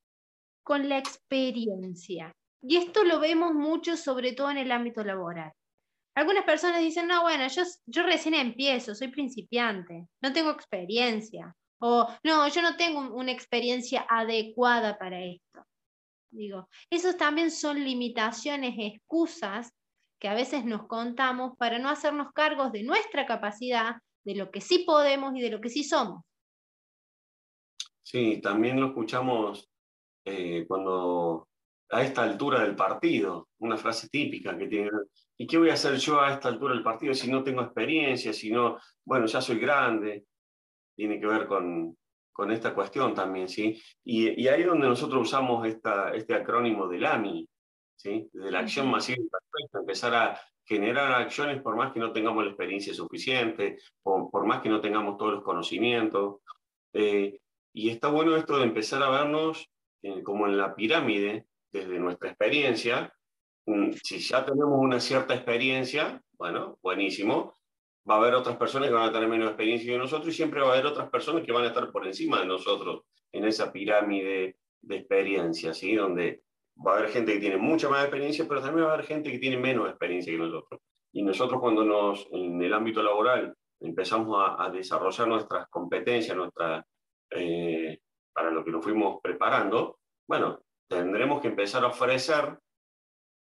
con 0.62 0.87
la 0.87 0.99
experiencia. 0.99 2.31
Y 2.61 2.76
esto 2.76 3.05
lo 3.05 3.19
vemos 3.21 3.55
mucho, 3.55 3.97
sobre 3.97 4.35
todo 4.35 4.50
en 4.50 4.59
el 4.59 4.71
ámbito 4.71 5.02
laboral. 5.02 5.50
Algunas 6.14 6.45
personas 6.45 6.81
dicen, 6.81 7.07
no, 7.07 7.23
bueno, 7.23 7.49
yo, 7.49 7.62
yo 7.87 8.02
recién 8.02 8.35
empiezo, 8.35 8.95
soy 8.95 9.09
principiante, 9.09 10.07
no 10.21 10.31
tengo 10.35 10.50
experiencia. 10.50 11.57
O, 11.81 12.07
no, 12.25 12.49
yo 12.49 12.61
no 12.61 12.76
tengo 12.76 13.14
una 13.14 13.33
experiencia 13.33 14.05
adecuada 14.11 14.99
para 14.99 15.25
esto. 15.25 15.64
Digo, 16.31 16.69
esos 16.90 17.17
también 17.17 17.50
son 17.50 17.83
limitaciones, 17.83 18.75
excusas 18.76 19.73
que 20.19 20.29
a 20.29 20.35
veces 20.35 20.65
nos 20.65 20.87
contamos 20.87 21.57
para 21.57 21.79
no 21.79 21.89
hacernos 21.89 22.33
cargos 22.33 22.73
de 22.73 22.83
nuestra 22.83 23.27
capacidad, 23.27 23.97
de 24.25 24.35
lo 24.35 24.51
que 24.51 24.61
sí 24.61 24.85
podemos 24.87 25.35
y 25.37 25.41
de 25.41 25.51
lo 25.51 25.61
que 25.61 25.69
sí 25.69 25.85
somos. 25.85 26.23
Sí, 28.03 28.41
también 28.41 28.81
lo 28.81 28.89
escuchamos 28.89 29.71
eh, 30.25 30.65
cuando 30.67 31.49
a 31.91 32.03
esta 32.03 32.23
altura 32.23 32.63
del 32.63 32.77
partido, 32.77 33.49
una 33.59 33.77
frase 33.77 34.09
típica 34.09 34.57
que 34.57 34.67
tiene, 34.67 34.91
¿y 35.37 35.47
qué 35.47 35.57
voy 35.57 35.71
a 35.71 35.75
hacer 35.75 35.97
yo 35.97 36.21
a 36.21 36.33
esta 36.33 36.49
altura 36.49 36.75
del 36.75 36.83
partido 36.83 37.15
si 37.15 37.31
no 37.31 37.43
tengo 37.43 37.63
experiencia, 37.63 38.33
si 38.33 38.51
no, 38.51 38.79
bueno, 39.05 39.27
ya 39.27 39.41
soy 39.41 39.59
grande? 39.59 40.25
Tiene 40.95 41.19
que 41.19 41.27
ver 41.27 41.47
con, 41.47 41.97
con 42.33 42.51
esta 42.51 42.75
cuestión 42.75 43.15
también, 43.15 43.49
¿sí? 43.49 43.81
Y, 44.05 44.47
ahí 44.49 44.61
es 44.61 44.67
donde 44.67 44.87
nosotros 44.87 45.23
usamos 45.23 45.67
esta, 45.67 46.15
este 46.15 46.35
acrónimo 46.35 46.89
del 46.89 47.07
AMI, 47.07 47.49
¿sí? 47.99 48.31
De 48.33 48.50
la 48.50 48.61
acción 48.61 48.90
masiva 48.90 49.19
y 49.19 49.76
empezar 49.76 50.14
a 50.14 50.40
generar 50.64 51.12
acciones 51.12 51.61
por 51.62 51.76
más 51.76 51.93
que 51.93 52.00
no 52.00 52.12
tengamos 52.12 52.45
la 52.45 52.50
experiencia 52.50 52.95
suficiente, 52.95 53.78
por, 54.02 54.31
por 54.31 54.47
más 54.47 54.62
que 54.62 54.69
no 54.69 54.81
tengamos 54.81 55.17
todos 55.17 55.35
los 55.35 55.43
conocimientos. 55.43 56.37
Eh, 56.93 57.40
y 57.73 57.90
está 57.90 58.09
bueno 58.09 58.37
esto 58.37 58.59
de 58.59 58.64
empezar 58.64 59.02
a 59.02 59.11
vernos 59.11 59.69
eh, 60.02 60.23
como 60.23 60.47
en 60.47 60.57
la 60.57 60.75
pirámide, 60.75 61.47
desde 61.73 61.99
nuestra 61.99 62.31
experiencia. 62.31 63.12
Mm, 63.67 63.93
si 64.02 64.19
ya 64.19 64.45
tenemos 64.45 64.78
una 64.78 65.00
cierta 65.00 65.35
experiencia, 65.35 66.23
bueno, 66.33 66.78
buenísimo. 66.83 67.55
Va 68.09 68.14
a 68.14 68.19
haber 68.19 68.35
otras 68.35 68.57
personas 68.57 68.88
que 68.88 68.95
van 68.95 69.09
a 69.09 69.12
tener 69.12 69.28
menos 69.28 69.49
experiencia 69.49 69.93
que 69.93 69.99
nosotros 69.99 70.28
y 70.33 70.37
siempre 70.37 70.61
va 70.61 70.69
a 70.69 70.73
haber 70.75 70.87
otras 70.87 71.11
personas 71.11 71.45
que 71.45 71.52
van 71.52 71.64
a 71.64 71.69
estar 71.69 71.90
por 71.90 72.07
encima 72.07 72.40
de 72.40 72.47
nosotros 72.47 73.02
en 73.33 73.45
esa 73.45 73.71
pirámide 73.71 74.57
de 74.81 74.97
experiencia, 74.97 75.75
¿sí? 75.75 75.95
Donde 75.95 76.43
va 76.87 76.95
a 76.95 76.99
haber 76.99 77.11
gente 77.11 77.33
que 77.33 77.41
tiene 77.41 77.57
mucha 77.57 77.89
más 77.89 78.03
experiencia, 78.03 78.47
pero 78.49 78.63
también 78.63 78.87
va 78.87 78.91
a 78.91 78.95
haber 78.95 79.07
gente 79.07 79.31
que 79.31 79.39
tiene 79.39 79.57
menos 79.57 79.89
experiencia 79.89 80.33
que 80.33 80.39
nosotros. 80.39 80.81
Y 81.13 81.23
nosotros 81.23 81.61
cuando 81.61 81.85
nos, 81.85 82.27
en 82.31 82.61
el 82.63 82.73
ámbito 82.73 83.03
laboral, 83.03 83.55
empezamos 83.81 84.37
a, 84.59 84.69
desarrollar 84.71 85.29
nuestras 85.29 85.69
competencias, 85.69 86.37
nuestra, 86.37 86.85
eh, 87.31 87.99
para 88.33 88.51
lo 88.51 88.65
que 88.65 88.71
nos 88.71 88.85
fuimos 88.85 89.21
preparando, 89.23 89.99
bueno, 90.27 90.61
tendremos 90.89 91.41
que 91.41 91.49
empezar 91.49 91.85
a 91.85 91.89
ofrecer 91.89 92.59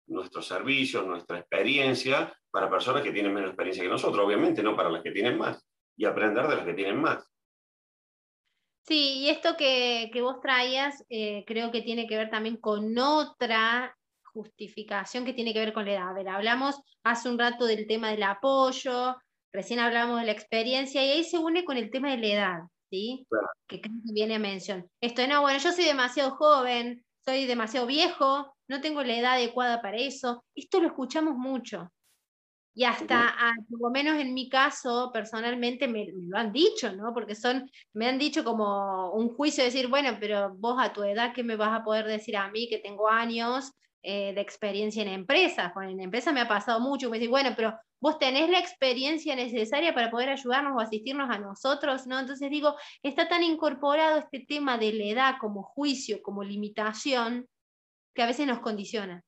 nuestros 0.06 0.46
servicios, 0.46 1.06
nuestra 1.06 1.38
experiencia 1.38 2.32
para 2.50 2.70
personas 2.70 3.02
que 3.02 3.12
tienen 3.12 3.32
menos 3.32 3.50
experiencia 3.50 3.82
que 3.82 3.90
nosotros, 3.90 4.24
obviamente, 4.24 4.62
no 4.62 4.76
para 4.76 4.90
las 4.90 5.02
que 5.02 5.10
tienen 5.10 5.38
más, 5.38 5.64
y 5.96 6.04
aprender 6.04 6.46
de 6.46 6.56
las 6.56 6.64
que 6.64 6.74
tienen 6.74 7.00
más. 7.00 7.26
Sí, 8.86 9.20
y 9.20 9.30
esto 9.30 9.56
que, 9.56 10.10
vos 10.20 10.40
traías 10.42 11.04
eh, 11.08 11.44
creo 11.46 11.70
que 11.72 11.80
tiene 11.80 12.06
que 12.06 12.18
ver 12.18 12.30
también 12.30 12.58
con 12.58 12.96
otra 12.98 13.96
justificación 14.24 15.24
que 15.24 15.32
tiene 15.32 15.54
que 15.54 15.60
ver 15.60 15.72
con 15.72 15.86
la 15.86 15.92
edad. 15.92 16.10
A 16.10 16.12
ver, 16.12 16.28
hablamos 16.28 16.76
hace 17.02 17.30
un 17.30 17.38
rato 17.38 17.64
del 17.64 17.86
tema 17.86 18.10
del 18.10 18.22
apoyo, 18.22 19.16
recién 19.52 19.80
hablamos 19.80 20.20
de 20.20 20.26
la 20.26 20.32
experiencia 20.32 21.02
y 21.04 21.10
ahí 21.10 21.24
se 21.24 21.38
une 21.38 21.64
con 21.64 21.78
el 21.78 21.90
tema 21.90 22.10
de 22.10 22.18
la 22.18 22.26
edad, 22.26 22.58
¿sí? 22.90 23.26
Que 23.66 23.80
creo 23.80 23.94
que 24.04 24.12
viene 24.12 24.34
a 24.34 24.38
mención. 24.38 24.86
Esto, 25.00 25.26
no, 25.26 25.40
bueno, 25.40 25.58
yo 25.58 25.72
soy 25.72 25.84
demasiado 25.84 26.32
joven, 26.32 27.02
soy 27.24 27.46
demasiado 27.46 27.86
viejo, 27.86 28.54
no 28.68 28.82
tengo 28.82 29.02
la 29.02 29.16
edad 29.16 29.32
adecuada 29.34 29.80
para 29.80 29.96
eso. 29.96 30.44
Esto 30.54 30.80
lo 30.80 30.88
escuchamos 30.88 31.36
mucho. 31.36 31.90
Y 32.76 32.82
hasta, 32.84 33.36
por 33.70 33.80
lo 33.80 33.90
menos 33.90 34.18
en 34.18 34.34
mi 34.34 34.48
caso, 34.48 35.10
personalmente 35.12 35.86
me, 35.86 36.08
lo 36.12 36.36
han 36.36 36.52
dicho, 36.52 36.92
¿no? 36.92 37.14
Porque 37.14 37.36
son, 37.36 37.70
me 37.92 38.08
han 38.08 38.18
dicho 38.18 38.42
como 38.42 39.12
un 39.12 39.28
juicio 39.28 39.62
de 39.62 39.70
decir, 39.70 39.86
bueno, 39.86 40.16
pero 40.18 40.52
vos 40.56 40.76
a 40.80 40.92
tu 40.92 41.04
edad, 41.04 41.32
¿qué 41.32 41.44
me 41.44 41.54
vas 41.54 41.80
a 41.80 41.84
poder 41.84 42.04
decir 42.06 42.36
a 42.36 42.50
mí 42.50 42.68
que 42.68 42.78
tengo 42.78 43.08
años 43.08 43.70
eh, 44.02 44.32
de 44.34 44.40
experiencia 44.40 45.02
en 45.02 45.08
empresas? 45.08 45.72
Bueno, 45.72 45.92
en 45.92 46.00
empresa 46.00 46.32
me 46.32 46.40
ha 46.40 46.48
pasado 46.48 46.80
mucho, 46.80 47.10
me 47.10 47.18
dicen, 47.18 47.30
bueno, 47.30 47.50
pero 47.54 47.78
vos 48.00 48.18
tenés 48.18 48.50
la 48.50 48.58
experiencia 48.58 49.36
necesaria 49.36 49.94
para 49.94 50.10
poder 50.10 50.30
ayudarnos 50.30 50.72
o 50.76 50.80
asistirnos 50.80 51.30
a 51.30 51.38
nosotros, 51.38 52.08
¿no? 52.08 52.18
Entonces 52.18 52.50
digo, 52.50 52.74
está 53.04 53.28
tan 53.28 53.44
incorporado 53.44 54.18
este 54.18 54.40
tema 54.40 54.78
de 54.78 54.92
la 54.92 55.04
edad 55.04 55.34
como 55.40 55.62
juicio, 55.62 56.20
como 56.22 56.42
limitación, 56.42 57.46
que 58.14 58.22
a 58.22 58.26
veces 58.26 58.48
nos 58.48 58.58
condiciona. 58.58 59.22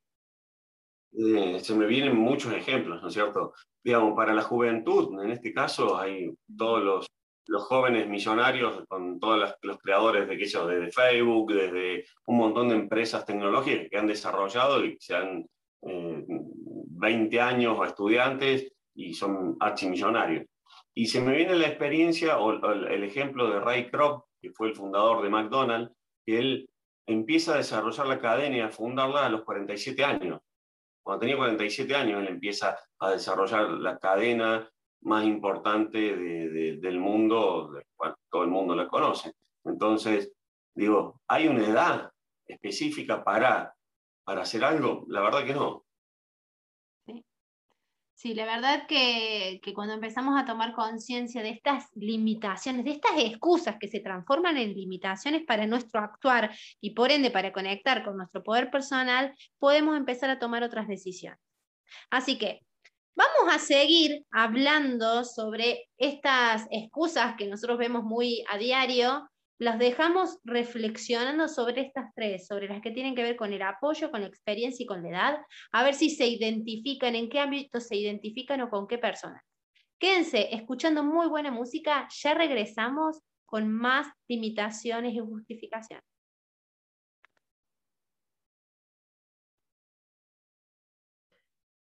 Eh, 1.18 1.60
se 1.60 1.74
me 1.74 1.86
vienen 1.86 2.16
muchos 2.16 2.52
ejemplos, 2.52 3.00
¿no 3.00 3.08
es 3.08 3.14
cierto? 3.14 3.54
Digamos, 3.82 4.14
para 4.14 4.34
la 4.34 4.42
juventud, 4.42 5.18
en 5.22 5.30
este 5.30 5.52
caso, 5.54 5.98
hay 5.98 6.30
todos 6.56 6.82
los, 6.82 7.06
los 7.46 7.62
jóvenes 7.64 8.06
millonarios, 8.08 8.84
con 8.86 9.18
todos 9.18 9.54
los, 9.62 9.78
creadores 9.78 10.28
de, 10.28 10.44
yo, 10.44 10.66
desde 10.66 10.92
Facebook, 10.92 11.54
desde 11.54 12.04
un 12.26 12.36
montón 12.36 12.68
de 12.68 12.74
empresas 12.74 13.24
tecnológicas 13.24 13.88
que 13.88 13.96
han 13.96 14.06
desarrollado 14.06 14.84
y 14.84 14.96
se 15.00 15.14
han 15.14 15.46
eh, 15.82 16.24
20 16.28 17.40
años 17.40 17.78
o 17.78 17.84
estudiantes 17.84 18.70
y 18.94 19.14
son 19.14 19.56
archimillonarios. 19.60 20.44
Y 20.94 21.06
se 21.06 21.20
me 21.20 21.34
viene 21.34 21.54
la 21.54 21.68
experiencia 21.68 22.38
o, 22.38 22.52
el 22.72 23.04
ejemplo 23.04 23.48
de 23.48 23.60
Ray 23.60 23.90
Kroc, 23.90 24.26
que 24.40 24.50
fue 24.50 24.68
el 24.68 24.74
fundador 24.74 25.22
de 25.22 25.30
McDonald's, 25.30 25.92
que 26.26 26.38
él 26.38 26.70
empieza 27.06 27.54
a 27.54 27.58
desarrollar 27.58 28.06
la 28.06 28.18
cadena 28.18 28.56
y 28.56 28.60
a 28.60 28.70
fundarla 28.70 29.26
a 29.26 29.28
los 29.30 29.44
47 29.44 30.04
años. 30.04 30.40
Cuando 31.06 31.20
tenía 31.20 31.36
47 31.36 31.94
años, 31.94 32.20
él 32.20 32.26
empieza 32.26 32.76
a 32.98 33.10
desarrollar 33.10 33.70
la 33.70 33.96
cadena 33.96 34.68
más 35.02 35.24
importante 35.24 36.16
del 36.16 36.98
mundo, 36.98 37.70
todo 38.28 38.42
el 38.42 38.50
mundo 38.50 38.74
la 38.74 38.88
conoce. 38.88 39.32
Entonces, 39.64 40.32
digo, 40.74 41.20
¿hay 41.28 41.46
una 41.46 41.64
edad 41.64 42.10
específica 42.44 43.22
para, 43.22 43.72
para 44.24 44.40
hacer 44.40 44.64
algo? 44.64 45.04
La 45.06 45.20
verdad 45.20 45.44
que 45.44 45.54
no. 45.54 45.85
Sí, 48.16 48.32
la 48.32 48.46
verdad 48.46 48.86
que, 48.88 49.60
cuando 49.74 49.92
empezamos 49.92 50.40
a 50.40 50.46
tomar 50.46 50.72
conciencia 50.72 51.42
de 51.42 51.50
estas 51.50 51.84
limitaciones, 51.94 52.86
de 52.86 52.92
estas 52.92 53.12
excusas 53.18 53.76
que 53.78 53.88
se 53.88 54.00
transforman 54.00 54.56
en 54.56 54.72
limitaciones 54.72 55.42
para 55.46 55.66
nuestro 55.66 56.00
actuar 56.00 56.50
y 56.80 56.92
por 56.92 57.10
ende 57.10 57.30
para 57.30 57.52
conectar 57.52 58.02
con 58.02 58.16
nuestro 58.16 58.42
poder 58.42 58.70
personal, 58.70 59.34
podemos 59.58 59.98
empezar 59.98 60.30
a 60.30 60.38
tomar 60.38 60.62
otras 60.62 60.88
decisiones. 60.88 61.38
Así 62.08 62.38
que 62.38 62.62
vamos 63.14 63.54
a 63.54 63.58
seguir 63.58 64.24
hablando 64.30 65.22
sobre 65.22 65.90
estas 65.98 66.66
excusas 66.70 67.34
que 67.36 67.46
nosotros 67.46 67.76
vemos 67.76 68.02
muy 68.02 68.42
a 68.48 68.56
diario 68.56 69.28
las 69.58 69.78
dejamos 69.78 70.38
reflexionando 70.44 71.48
sobre 71.48 71.82
estas 71.82 72.12
tres, 72.14 72.46
sobre 72.46 72.68
las 72.68 72.82
que 72.82 72.90
tienen 72.90 73.14
que 73.14 73.22
ver 73.22 73.36
con 73.36 73.52
el 73.52 73.62
apoyo, 73.62 74.10
con 74.10 74.20
la 74.20 74.26
experiencia 74.26 74.84
y 74.84 74.86
con 74.86 75.02
la 75.02 75.08
edad, 75.08 75.38
a 75.72 75.82
ver 75.82 75.94
si 75.94 76.10
se 76.10 76.26
identifican, 76.26 77.14
en 77.14 77.28
qué 77.30 77.40
ámbito 77.40 77.80
se 77.80 77.96
identifican 77.96 78.60
o 78.60 78.68
con 78.68 78.86
qué 78.86 78.98
personas. 78.98 79.42
Quédense 79.98 80.54
escuchando 80.54 81.02
muy 81.02 81.26
buena 81.26 81.50
música, 81.50 82.06
ya 82.22 82.34
regresamos 82.34 83.20
con 83.46 83.72
más 83.72 84.06
limitaciones 84.28 85.14
y 85.14 85.20
justificaciones. 85.20 86.04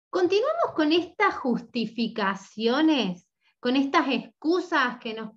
Continuamos 0.08 0.74
con 0.74 0.92
estas 0.92 1.36
justificaciones 1.36 3.29
con 3.60 3.76
estas 3.76 4.08
excusas 4.08 4.98
que 4.98 5.14
nos, 5.14 5.30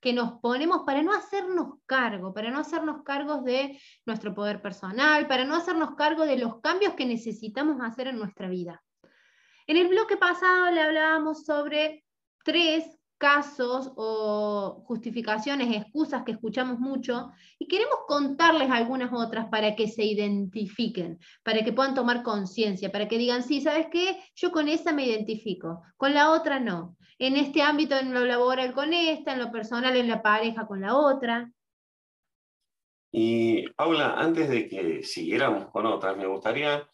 que 0.00 0.12
nos 0.12 0.32
ponemos 0.40 0.82
para 0.84 1.02
no 1.02 1.12
hacernos 1.12 1.78
cargo, 1.86 2.34
para 2.34 2.50
no 2.50 2.58
hacernos 2.58 3.02
cargos 3.04 3.44
de 3.44 3.80
nuestro 4.04 4.34
poder 4.34 4.60
personal, 4.60 5.28
para 5.28 5.44
no 5.44 5.54
hacernos 5.54 5.94
cargo 5.94 6.26
de 6.26 6.38
los 6.38 6.60
cambios 6.60 6.94
que 6.94 7.06
necesitamos 7.06 7.80
hacer 7.80 8.08
en 8.08 8.18
nuestra 8.18 8.48
vida. 8.48 8.82
En 9.68 9.76
el 9.76 9.88
bloque 9.88 10.16
pasado 10.16 10.72
le 10.72 10.82
hablábamos 10.82 11.44
sobre 11.44 12.04
tres 12.44 12.98
casos 13.16 13.92
o 13.94 14.82
justificaciones, 14.84 15.72
excusas 15.76 16.24
que 16.24 16.32
escuchamos 16.32 16.80
mucho 16.80 17.30
y 17.56 17.68
queremos 17.68 17.98
contarles 18.08 18.68
algunas 18.68 19.12
otras 19.12 19.46
para 19.48 19.76
que 19.76 19.86
se 19.86 20.04
identifiquen, 20.04 21.20
para 21.44 21.62
que 21.62 21.72
puedan 21.72 21.94
tomar 21.94 22.24
conciencia, 22.24 22.90
para 22.90 23.06
que 23.06 23.18
digan, 23.18 23.44
sí, 23.44 23.60
¿sabes 23.60 23.86
qué? 23.92 24.18
Yo 24.34 24.50
con 24.50 24.66
esa 24.66 24.92
me 24.92 25.06
identifico, 25.06 25.82
con 25.96 26.12
la 26.12 26.32
otra 26.32 26.58
no. 26.58 26.96
En 27.24 27.36
este 27.36 27.62
ámbito, 27.62 27.96
en 27.96 28.12
lo 28.12 28.24
laboral 28.24 28.74
con 28.74 28.92
esta, 28.92 29.34
en 29.34 29.38
lo 29.38 29.52
personal, 29.52 29.96
en 29.96 30.08
la 30.08 30.22
pareja 30.22 30.66
con 30.66 30.80
la 30.80 30.96
otra. 30.96 31.52
Y 33.12 33.68
Paula, 33.74 34.14
antes 34.14 34.48
de 34.48 34.68
que 34.68 35.04
siguiéramos 35.04 35.70
con 35.70 35.86
otras, 35.86 36.16
me 36.16 36.26
gustaría 36.26 36.84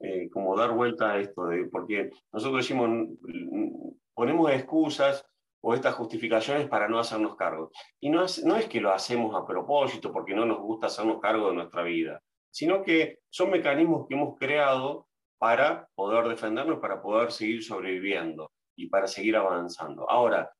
eh, 0.00 0.28
como 0.30 0.56
dar 0.56 0.72
vuelta 0.72 1.12
a 1.12 1.20
esto, 1.20 1.46
de, 1.46 1.66
porque 1.66 2.10
nosotros 2.32 2.62
decimos, 2.62 2.90
ponemos 4.12 4.50
excusas 4.50 5.24
o 5.60 5.72
estas 5.72 5.94
justificaciones 5.94 6.66
para 6.66 6.88
no 6.88 6.98
hacernos 6.98 7.36
cargo. 7.36 7.70
Y 8.00 8.10
no 8.10 8.24
es, 8.24 8.44
no 8.44 8.56
es 8.56 8.66
que 8.68 8.80
lo 8.80 8.92
hacemos 8.92 9.36
a 9.36 9.46
propósito 9.46 10.12
porque 10.12 10.34
no 10.34 10.44
nos 10.44 10.58
gusta 10.58 10.88
hacernos 10.88 11.20
cargo 11.20 11.50
de 11.50 11.54
nuestra 11.54 11.84
vida, 11.84 12.20
sino 12.50 12.82
que 12.82 13.20
son 13.30 13.50
mecanismos 13.50 14.08
que 14.08 14.16
hemos 14.16 14.36
creado 14.36 15.06
para 15.38 15.88
poder 15.94 16.26
defendernos, 16.26 16.80
para 16.80 17.00
poder 17.00 17.30
seguir 17.30 17.62
sobreviviendo 17.62 18.50
y 18.76 18.88
para 18.88 19.06
seguir 19.06 19.36
avanzando. 19.36 20.08
Ahora, 20.08 20.50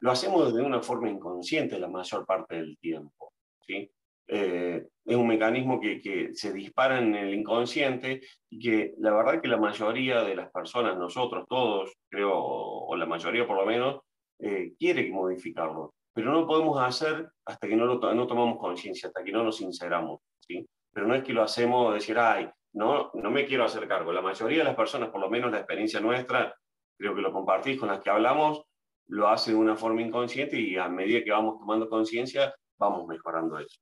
lo 0.00 0.10
hacemos 0.10 0.54
de 0.54 0.62
una 0.62 0.80
forma 0.80 1.10
inconsciente 1.10 1.78
la 1.78 1.88
mayor 1.88 2.24
parte 2.24 2.56
del 2.56 2.78
tiempo. 2.78 3.32
¿sí? 3.66 3.90
Eh, 4.28 4.86
es 5.04 5.16
un 5.16 5.26
mecanismo 5.26 5.80
que, 5.80 6.00
que, 6.00 6.34
se 6.34 6.52
dispara 6.52 6.98
en 6.98 7.14
el 7.14 7.34
inconsciente 7.34 8.20
y 8.50 8.58
que 8.58 8.94
la 8.98 9.12
verdad 9.12 9.40
que 9.40 9.48
la 9.48 9.56
mayoría 9.56 10.22
de 10.22 10.36
las 10.36 10.50
personas, 10.50 10.96
nosotros 10.96 11.46
todos, 11.48 11.92
creo, 12.08 12.32
o 12.34 12.94
la 12.96 13.06
mayoría 13.06 13.46
por 13.46 13.56
lo 13.56 13.66
menos, 13.66 14.00
eh, 14.40 14.74
quiere 14.78 15.10
modificarlo, 15.10 15.94
pero 16.12 16.30
no 16.30 16.40
lo 16.40 16.46
podemos 16.46 16.80
hacer 16.80 17.28
hasta 17.44 17.66
que 17.66 17.74
no, 17.74 17.86
no 17.86 18.26
tomamos 18.26 18.58
conciencia, 18.58 19.08
hasta 19.08 19.24
que 19.24 19.32
no 19.32 19.42
nos 19.42 19.56
sinceramos. 19.56 20.20
¿sí? 20.38 20.64
Pero 20.92 21.08
no 21.08 21.14
es 21.14 21.24
que 21.24 21.32
lo 21.32 21.42
hacemos 21.42 21.92
decir, 21.92 22.18
ay, 22.18 22.48
no, 22.74 23.10
no 23.14 23.30
me 23.30 23.46
quiero 23.46 23.64
hacer 23.64 23.88
cargo. 23.88 24.12
La 24.12 24.22
mayoría 24.22 24.58
de 24.58 24.64
las 24.64 24.76
personas, 24.76 25.08
por 25.08 25.20
lo 25.20 25.28
menos 25.28 25.50
la 25.50 25.58
experiencia 25.58 26.00
nuestra, 26.00 26.54
creo 26.98 27.14
que 27.14 27.22
lo 27.22 27.32
compartís 27.32 27.78
con 27.78 27.88
las 27.88 28.00
que 28.00 28.10
hablamos, 28.10 28.62
lo 29.06 29.28
hace 29.28 29.52
de 29.52 29.56
una 29.56 29.76
forma 29.76 30.02
inconsciente 30.02 30.60
y 30.60 30.76
a 30.76 30.88
medida 30.88 31.24
que 31.24 31.30
vamos 31.30 31.58
tomando 31.58 31.88
conciencia, 31.88 32.54
vamos 32.76 33.06
mejorando 33.06 33.58
eso. 33.58 33.80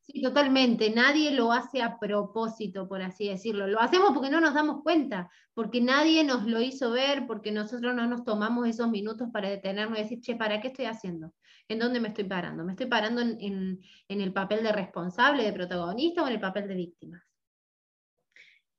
Sí, 0.00 0.22
totalmente. 0.22 0.88
Nadie 0.90 1.32
lo 1.32 1.50
hace 1.50 1.82
a 1.82 1.98
propósito, 1.98 2.86
por 2.86 3.02
así 3.02 3.28
decirlo. 3.28 3.66
Lo 3.66 3.80
hacemos 3.80 4.12
porque 4.12 4.30
no 4.30 4.40
nos 4.40 4.54
damos 4.54 4.84
cuenta, 4.84 5.28
porque 5.52 5.80
nadie 5.80 6.22
nos 6.22 6.46
lo 6.46 6.60
hizo 6.60 6.92
ver, 6.92 7.26
porque 7.26 7.50
nosotros 7.50 7.92
no 7.92 8.06
nos 8.06 8.22
tomamos 8.22 8.68
esos 8.68 8.88
minutos 8.88 9.30
para 9.32 9.48
detenernos 9.48 9.98
y 9.98 10.02
decir, 10.02 10.20
che, 10.20 10.36
¿para 10.36 10.60
qué 10.60 10.68
estoy 10.68 10.84
haciendo? 10.84 11.32
¿En 11.66 11.80
dónde 11.80 11.98
me 11.98 12.08
estoy 12.08 12.22
parando? 12.22 12.64
¿Me 12.64 12.72
estoy 12.72 12.86
parando 12.86 13.20
en, 13.20 13.80
en 14.06 14.20
el 14.20 14.32
papel 14.32 14.62
de 14.62 14.70
responsable, 14.70 15.42
de 15.42 15.52
protagonista 15.52 16.22
o 16.22 16.28
en 16.28 16.34
el 16.34 16.40
papel 16.40 16.68
de 16.68 16.76
víctima? 16.76 17.26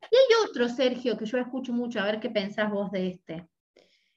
Y 0.02 0.16
hay 0.16 0.48
otro, 0.48 0.70
Sergio, 0.70 1.18
que 1.18 1.26
yo 1.26 1.38
escucho 1.38 1.74
mucho, 1.74 2.00
a 2.00 2.06
ver 2.06 2.20
qué 2.20 2.30
pensás 2.30 2.72
vos 2.72 2.92
de 2.92 3.08
este. 3.08 3.48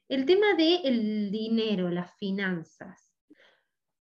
El 0.08 0.26
tema 0.26 0.54
del 0.54 1.30
dinero, 1.30 1.88
las 1.88 2.16
finanzas. 2.16 3.12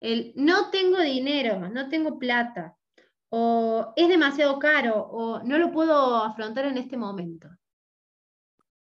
El 0.00 0.32
no 0.34 0.70
tengo 0.70 1.00
dinero, 1.00 1.68
no 1.68 1.88
tengo 1.88 2.18
plata, 2.18 2.76
o 3.28 3.92
es 3.96 4.08
demasiado 4.08 4.58
caro, 4.58 4.96
o 4.96 5.42
no 5.44 5.58
lo 5.58 5.70
puedo 5.70 6.16
afrontar 6.16 6.66
en 6.66 6.78
este 6.78 6.96
momento. 6.96 7.48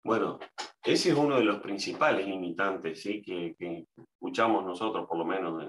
Bueno, 0.04 0.40
ese 0.84 1.12
es 1.12 1.16
uno 1.16 1.38
de 1.38 1.46
los 1.46 1.62
principales 1.62 2.28
limitantes 2.28 3.02
¿sí? 3.02 3.22
que, 3.22 3.56
escuchamos 3.96 4.66
nosotros, 4.66 5.08
por 5.08 5.18
lo 5.18 5.26
menos 5.26 5.64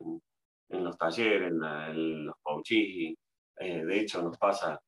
en, 0.70 0.84
los 0.84 0.96
talleres, 0.96 1.52
en, 1.52 2.26
los 2.26 2.34
coaches, 2.42 3.14
eh, 3.58 3.84
de 3.84 4.00
hecho 4.00 4.22
nos 4.22 4.36
pasa. 4.38 4.80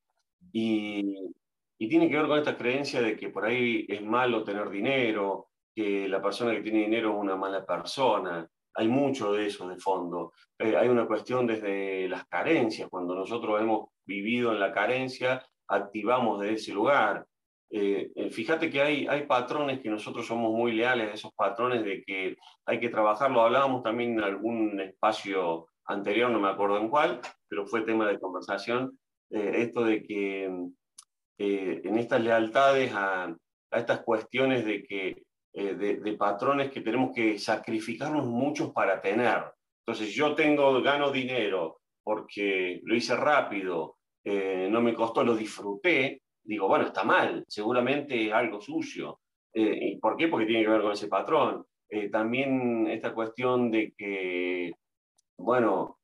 Y 0.52 1.32
y 1.78 1.88
tiene 1.88 2.08
que 2.08 2.16
ver 2.16 2.26
con 2.26 2.38
esta 2.38 2.56
creencia 2.56 3.00
de 3.02 3.16
que 3.16 3.28
por 3.28 3.44
ahí 3.44 3.84
es 3.88 4.02
malo 4.02 4.42
tener 4.42 4.70
dinero, 4.70 5.48
que 5.74 6.08
la 6.08 6.22
persona 6.22 6.52
que 6.52 6.62
tiene 6.62 6.80
dinero 6.80 7.10
es 7.10 7.20
una 7.20 7.36
mala 7.36 7.64
persona. 7.64 8.48
Hay 8.74 8.88
mucho 8.88 9.32
de 9.32 9.46
eso 9.46 9.68
de 9.68 9.76
fondo. 9.76 10.32
Eh, 10.58 10.74
hay 10.76 10.88
una 10.88 11.06
cuestión 11.06 11.46
desde 11.46 12.08
las 12.08 12.26
carencias. 12.26 12.88
Cuando 12.88 13.14
nosotros 13.14 13.60
hemos 13.60 13.90
vivido 14.06 14.52
en 14.52 14.60
la 14.60 14.72
carencia, 14.72 15.46
activamos 15.68 16.40
de 16.40 16.54
ese 16.54 16.72
lugar. 16.72 17.26
Eh, 17.68 18.10
eh, 18.14 18.30
fíjate 18.30 18.70
que 18.70 18.80
hay, 18.80 19.06
hay 19.06 19.26
patrones 19.26 19.80
que 19.80 19.90
nosotros 19.90 20.26
somos 20.26 20.52
muy 20.52 20.72
leales 20.72 21.10
a 21.10 21.14
esos 21.14 21.32
patrones 21.34 21.84
de 21.84 22.02
que 22.02 22.36
hay 22.64 22.80
que 22.80 22.88
trabajarlo. 22.88 23.42
Hablábamos 23.42 23.82
también 23.82 24.12
en 24.12 24.24
algún 24.24 24.80
espacio 24.80 25.66
anterior, 25.84 26.30
no 26.30 26.40
me 26.40 26.48
acuerdo 26.48 26.78
en 26.78 26.88
cuál, 26.88 27.20
pero 27.48 27.66
fue 27.66 27.82
tema 27.82 28.08
de 28.08 28.18
conversación, 28.18 28.98
esto 29.30 29.84
de 29.84 30.02
que 30.02 30.50
eh, 31.38 31.82
en 31.84 31.98
estas 31.98 32.22
lealtades 32.22 32.90
a, 32.94 33.34
estas 33.70 34.00
cuestiones 34.00 34.64
de, 34.64 34.82
que, 34.84 35.24
eh, 35.52 35.74
de, 35.74 36.12
patrones 36.14 36.70
que 36.70 36.80
tenemos 36.80 37.14
que 37.14 37.38
sacrificarnos 37.38 38.24
muchos 38.24 38.72
para 38.72 39.00
tener. 39.02 39.44
Entonces 39.84 40.14
yo 40.14 40.34
tengo, 40.34 40.80
gano 40.82 41.10
dinero 41.10 41.80
porque 42.02 42.80
lo 42.84 42.94
hice 42.94 43.16
rápido, 43.16 43.96
eh, 44.24 44.68
no 44.70 44.80
me 44.80 44.94
costó, 44.94 45.22
lo 45.22 45.36
disfruté, 45.36 46.22
digo, 46.42 46.68
bueno, 46.68 46.86
está 46.86 47.04
mal, 47.04 47.44
seguramente 47.48 48.28
es 48.28 48.32
algo 48.32 48.60
sucio. 48.60 49.20
¿Y 49.52 49.96
por 49.96 50.16
qué? 50.16 50.28
Porque 50.28 50.44
tiene 50.44 50.64
que 50.64 50.70
ver 50.70 50.82
con 50.82 50.92
ese 50.92 51.08
patrón. 51.08 51.64
también 52.12 52.86
esta 52.88 53.14
cuestión 53.14 53.70
de 53.70 53.94
que, 53.96 54.74
bueno, 55.38 55.98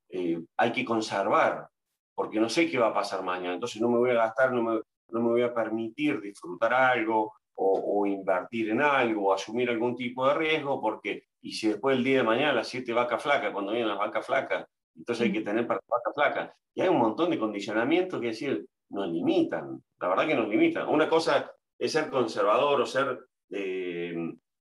hay 0.57 0.73
que 0.73 0.85
conservar, 0.87 1.69
porque 2.15 2.41
no 2.41 2.49
sé 2.49 2.71
qué 2.71 2.79
va 2.79 2.89
a 2.89 2.95
pasar 2.95 3.23
mañana, 3.23 3.55
entonces 3.55 3.81
no 3.83 3.91
me 3.91 3.99
voy 3.99 4.11
a 4.11 4.15
gastar, 4.15 4.53
no 4.53 4.63
me, 4.63 4.81
no 5.13 5.21
me 5.21 5.29
voy 5.29 5.43
a 5.43 5.55
permitir 5.55 6.21
disfrutar 6.21 6.73
algo 6.75 7.35
o, 7.55 8.07
invertir 8.07 8.71
en 8.71 8.81
algo 8.81 9.29
o 9.29 9.33
asumir 9.33 9.71
algún 9.71 9.95
tipo 9.95 10.27
de 10.27 10.35
riesgo 10.35 10.81
porque, 10.81 11.25
y 11.41 11.53
si 11.53 11.69
después 11.69 11.97
el 11.97 12.03
día 12.03 12.19
de 12.19 12.23
mañana 12.25 12.53
las 12.53 12.69
siete 12.69 12.93
vacas 12.93 13.23
flacas, 13.23 13.53
cuando 13.53 13.73
vienen 13.73 13.89
las 13.89 13.99
vacas 13.99 14.27
flacas, 14.27 14.67
entonces 14.97 15.27
hay 15.27 15.33
que 15.33 15.43
tener 15.43 15.67
para 15.67 15.81
vacas 15.87 16.15
flacas. 16.15 16.57
Y 16.75 16.81
hay 16.81 16.89
un 16.89 16.99
montón 16.99 17.31
de 17.31 17.39
condicionamientos 17.39 18.21
que 18.21 18.29
decir, 18.29 18.67
nos 18.91 19.09
limitan, 19.09 19.83
la 20.01 20.09
verdad 20.09 20.27
que 20.27 20.35
nos 20.35 20.49
limitan. 20.49 20.89
Una 20.89 21.09
cosa 21.09 21.51
es 21.79 21.93
ser 21.93 22.11
conservador 22.11 22.81
o 22.81 22.87
ser 22.87 23.19
eh, 23.51 24.15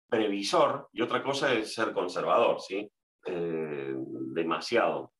previsor 0.09 0.89
y 0.91 1.01
otra 1.01 1.23
cosa 1.23 1.53
es 1.53 1.73
ser 1.73 1.93
conservador, 1.93 2.59
¿sí? 2.59 2.89
Eh, 3.25 3.95
demasiado. 4.33 5.13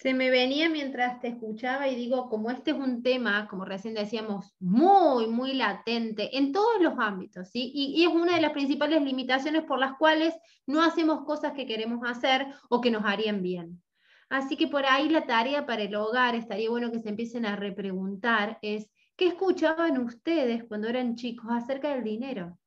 Se 0.00 0.14
me 0.14 0.30
venía 0.30 0.70
mientras 0.70 1.20
te 1.20 1.28
escuchaba 1.28 1.86
y 1.86 1.94
digo, 1.94 2.30
como 2.30 2.50
este 2.50 2.70
es 2.70 2.78
un 2.78 3.02
tema, 3.02 3.46
como 3.48 3.66
recién 3.66 3.92
decíamos, 3.92 4.54
muy, 4.58 5.26
muy 5.26 5.52
latente 5.52 6.38
en 6.38 6.52
todos 6.52 6.80
los 6.80 6.94
ámbitos, 6.98 7.50
¿sí? 7.50 7.70
Y, 7.74 8.02
es 8.02 8.08
una 8.08 8.36
de 8.36 8.40
las 8.40 8.52
principales 8.52 9.02
limitaciones 9.02 9.64
por 9.64 9.78
las 9.78 9.98
cuales 9.98 10.32
no 10.64 10.82
hacemos 10.82 11.26
cosas 11.26 11.52
que 11.52 11.66
queremos 11.66 12.00
hacer 12.08 12.46
o 12.70 12.80
que 12.80 12.90
nos 12.90 13.04
harían 13.04 13.42
bien. 13.42 13.82
Así 14.30 14.56
que 14.56 14.68
por 14.68 14.86
ahí 14.86 15.10
la 15.10 15.26
tarea 15.26 15.66
para 15.66 15.82
el 15.82 15.94
hogar, 15.94 16.34
estaría 16.34 16.70
bueno 16.70 16.90
que 16.90 17.00
se 17.00 17.10
empiecen 17.10 17.44
a 17.44 17.56
repreguntar, 17.56 18.58
es, 18.62 18.90
¿qué 19.16 19.26
escuchaban 19.26 19.98
ustedes 19.98 20.64
cuando 20.64 20.88
eran 20.88 21.14
chicos 21.14 21.50
acerca 21.50 21.90
del 21.90 22.04
dinero? 22.04 22.58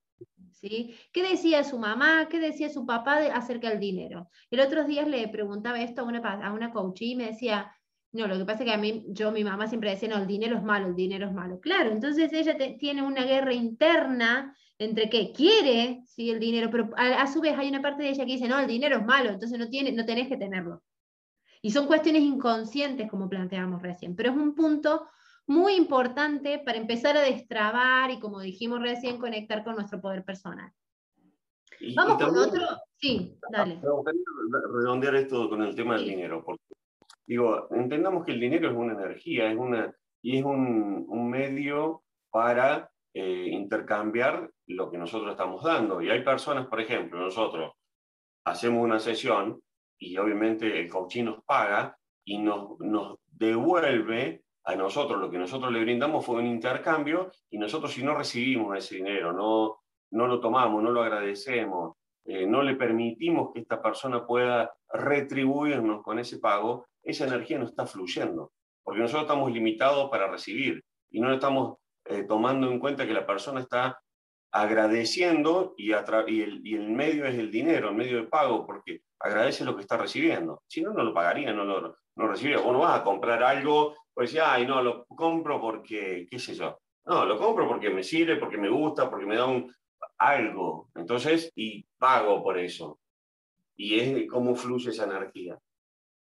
¿Sí? 0.63 0.95
¿Qué 1.11 1.23
decía 1.23 1.63
su 1.63 1.77
mamá? 1.77 2.27
¿Qué 2.29 2.39
decía 2.39 2.69
su 2.69 2.85
papá 2.85 3.17
acerca 3.33 3.69
del 3.69 3.79
dinero? 3.79 4.29
El 4.49 4.61
otro 4.61 4.85
día 4.85 5.05
le 5.05 5.27
preguntaba 5.27 5.81
esto 5.81 6.01
a 6.01 6.05
una, 6.05 6.19
a 6.19 6.53
una 6.53 6.71
coach 6.71 7.01
y 7.01 7.15
me 7.15 7.27
decía, 7.27 7.75
no, 8.13 8.27
lo 8.27 8.37
que 8.37 8.45
pasa 8.45 8.63
es 8.63 8.69
que 8.69 8.73
a 8.73 8.77
mí, 8.77 9.05
yo, 9.09 9.31
mi 9.31 9.43
mamá 9.43 9.67
siempre 9.67 9.89
decía, 9.89 10.09
no, 10.09 10.17
el 10.17 10.27
dinero 10.27 10.55
es 10.55 10.63
malo, 10.63 10.87
el 10.87 10.95
dinero 10.95 11.27
es 11.27 11.33
malo. 11.33 11.59
Claro, 11.59 11.91
entonces 11.91 12.31
ella 12.31 12.55
tiene 12.79 13.01
una 13.01 13.25
guerra 13.25 13.53
interna 13.53 14.55
entre 14.77 15.09
que 15.09 15.31
quiere, 15.33 16.03
sí, 16.05 16.29
el 16.31 16.39
dinero, 16.39 16.69
pero 16.71 16.89
a, 16.95 17.27
su 17.27 17.41
vez 17.41 17.57
hay 17.57 17.69
una 17.69 17.81
parte 17.81 18.03
de 18.03 18.09
ella 18.09 18.25
que 18.25 18.33
dice, 18.33 18.47
no, 18.47 18.59
el 18.59 18.67
dinero 18.67 18.97
es 18.97 19.05
malo, 19.05 19.31
entonces 19.31 19.59
no, 19.59 19.67
tiene, 19.67 19.91
no 19.91 20.05
tenés 20.05 20.27
que 20.29 20.37
tenerlo. 20.37 20.81
Y 21.61 21.71
son 21.71 21.87
cuestiones 21.87 22.23
inconscientes, 22.23 23.09
como 23.09 23.29
planteamos 23.29 23.81
recién, 23.81 24.15
pero 24.15 24.31
es 24.31 24.35
un 24.35 24.55
punto 24.55 25.07
muy 25.47 25.75
importante 25.75 26.59
para 26.59 26.77
empezar 26.77 27.17
a 27.17 27.21
destrabar 27.21 28.11
y, 28.11 28.19
como 28.19 28.39
dijimos 28.39 28.81
recién, 28.81 29.17
conectar 29.17 29.63
con 29.63 29.75
nuestro 29.75 29.99
poder 29.99 30.23
personal. 30.23 30.71
Vamos 31.95 32.17
con 32.17 32.37
otro. 32.37 32.61
Sí, 32.95 33.37
dale. 33.51 33.81
redondear 34.73 35.15
esto 35.15 35.49
con 35.49 35.61
el 35.63 35.75
tema 35.75 35.95
del 35.95 36.05
dinero, 36.05 36.43
porque 36.45 36.63
digo, 37.25 37.67
entendamos 37.71 38.25
que 38.25 38.31
el 38.31 38.39
dinero 38.39 38.69
es 38.69 38.75
una 38.75 38.93
energía, 38.93 39.51
es 39.51 39.57
una, 39.57 39.93
y 40.21 40.37
es 40.37 40.45
un, 40.45 41.05
un 41.07 41.29
medio 41.29 42.03
para 42.29 42.89
eh, 43.13 43.49
intercambiar 43.51 44.49
lo 44.67 44.89
que 44.89 44.97
nosotros 44.97 45.31
estamos 45.31 45.63
dando. 45.63 46.01
Y 46.01 46.09
hay 46.09 46.23
personas, 46.23 46.67
por 46.67 46.79
ejemplo, 46.79 47.19
nosotros 47.19 47.73
hacemos 48.45 48.83
una 48.83 48.99
sesión 48.99 49.61
y 49.99 50.17
obviamente 50.17 50.79
el 50.79 50.89
coaching 50.89 51.25
nos 51.25 51.43
paga 51.43 51.97
y 52.25 52.39
nos, 52.39 52.79
nos 52.79 53.19
devuelve 53.27 54.43
a 54.65 54.75
nosotros, 54.75 55.19
lo 55.19 55.29
que 55.29 55.37
nosotros 55.37 55.71
le 55.71 55.81
brindamos 55.81 56.25
fue 56.25 56.37
un 56.37 56.47
intercambio 56.47 57.31
y 57.49 57.57
nosotros 57.57 57.93
si 57.93 58.03
no 58.03 58.15
recibimos 58.15 58.77
ese 58.77 58.95
dinero, 58.95 59.33
no, 59.33 59.81
no 60.11 60.27
lo 60.27 60.39
tomamos, 60.39 60.81
no 60.81 60.91
lo 60.91 61.03
agradecemos, 61.03 61.97
eh, 62.25 62.45
no 62.45 62.63
le 62.63 62.75
permitimos 62.75 63.51
que 63.53 63.59
esta 63.59 63.81
persona 63.81 64.25
pueda 64.25 64.73
retribuirnos 64.89 66.01
con 66.01 66.19
ese 66.19 66.39
pago, 66.39 66.85
esa 67.01 67.25
energía 67.25 67.59
no 67.59 67.65
está 67.65 67.85
fluyendo, 67.85 68.53
porque 68.83 69.01
nosotros 69.01 69.23
estamos 69.23 69.51
limitados 69.51 70.09
para 70.09 70.29
recibir 70.29 70.81
y 71.11 71.19
no 71.19 71.33
estamos 71.33 71.77
eh, 72.05 72.23
tomando 72.23 72.71
en 72.71 72.79
cuenta 72.79 73.05
que 73.05 73.13
la 73.13 73.25
persona 73.25 73.59
está 73.59 73.99
agradeciendo 74.51 75.73
y, 75.77 75.89
y, 75.89 76.41
el, 76.41 76.61
y, 76.63 76.75
el, 76.75 76.89
medio 76.89 77.25
es 77.25 77.35
el 77.35 77.51
dinero, 77.51 77.89
el 77.89 77.95
medio 77.95 78.17
de 78.17 78.27
pago, 78.27 78.65
porque 78.65 79.01
agradece 79.19 79.65
lo 79.65 79.75
que 79.75 79.81
está 79.81 79.97
recibiendo. 79.97 80.61
Si 80.67 80.81
no, 80.81 80.93
no 80.93 81.03
lo 81.03 81.13
pagaría, 81.13 81.51
no 81.51 81.65
lo 81.65 81.97
no 82.15 82.27
recibiría. 82.27 82.61
O 82.61 82.71
no 82.71 82.79
vas 82.79 82.99
a 82.99 83.03
comprar 83.03 83.43
algo 83.43 83.95
pues 84.13 84.31
ya, 84.31 84.53
ay, 84.53 84.65
no, 84.65 84.81
lo 84.81 85.05
compro 85.05 85.59
porque, 85.59 86.27
qué 86.29 86.39
sé 86.39 86.53
yo. 86.53 86.79
No, 87.05 87.25
lo 87.25 87.37
compro 87.37 87.67
porque 87.67 87.89
me 87.89 88.03
sirve, 88.03 88.37
porque 88.37 88.57
me 88.57 88.69
gusta, 88.69 89.09
porque 89.09 89.25
me 89.25 89.35
da 89.35 89.45
un, 89.45 89.73
algo. 90.17 90.89
Entonces, 90.95 91.51
y 91.55 91.85
pago 91.97 92.41
por 92.43 92.57
eso. 92.57 92.99
Y 93.75 93.99
es 93.99 94.29
cómo 94.29 94.55
fluye 94.55 94.91
esa 94.91 95.05
energía. 95.05 95.57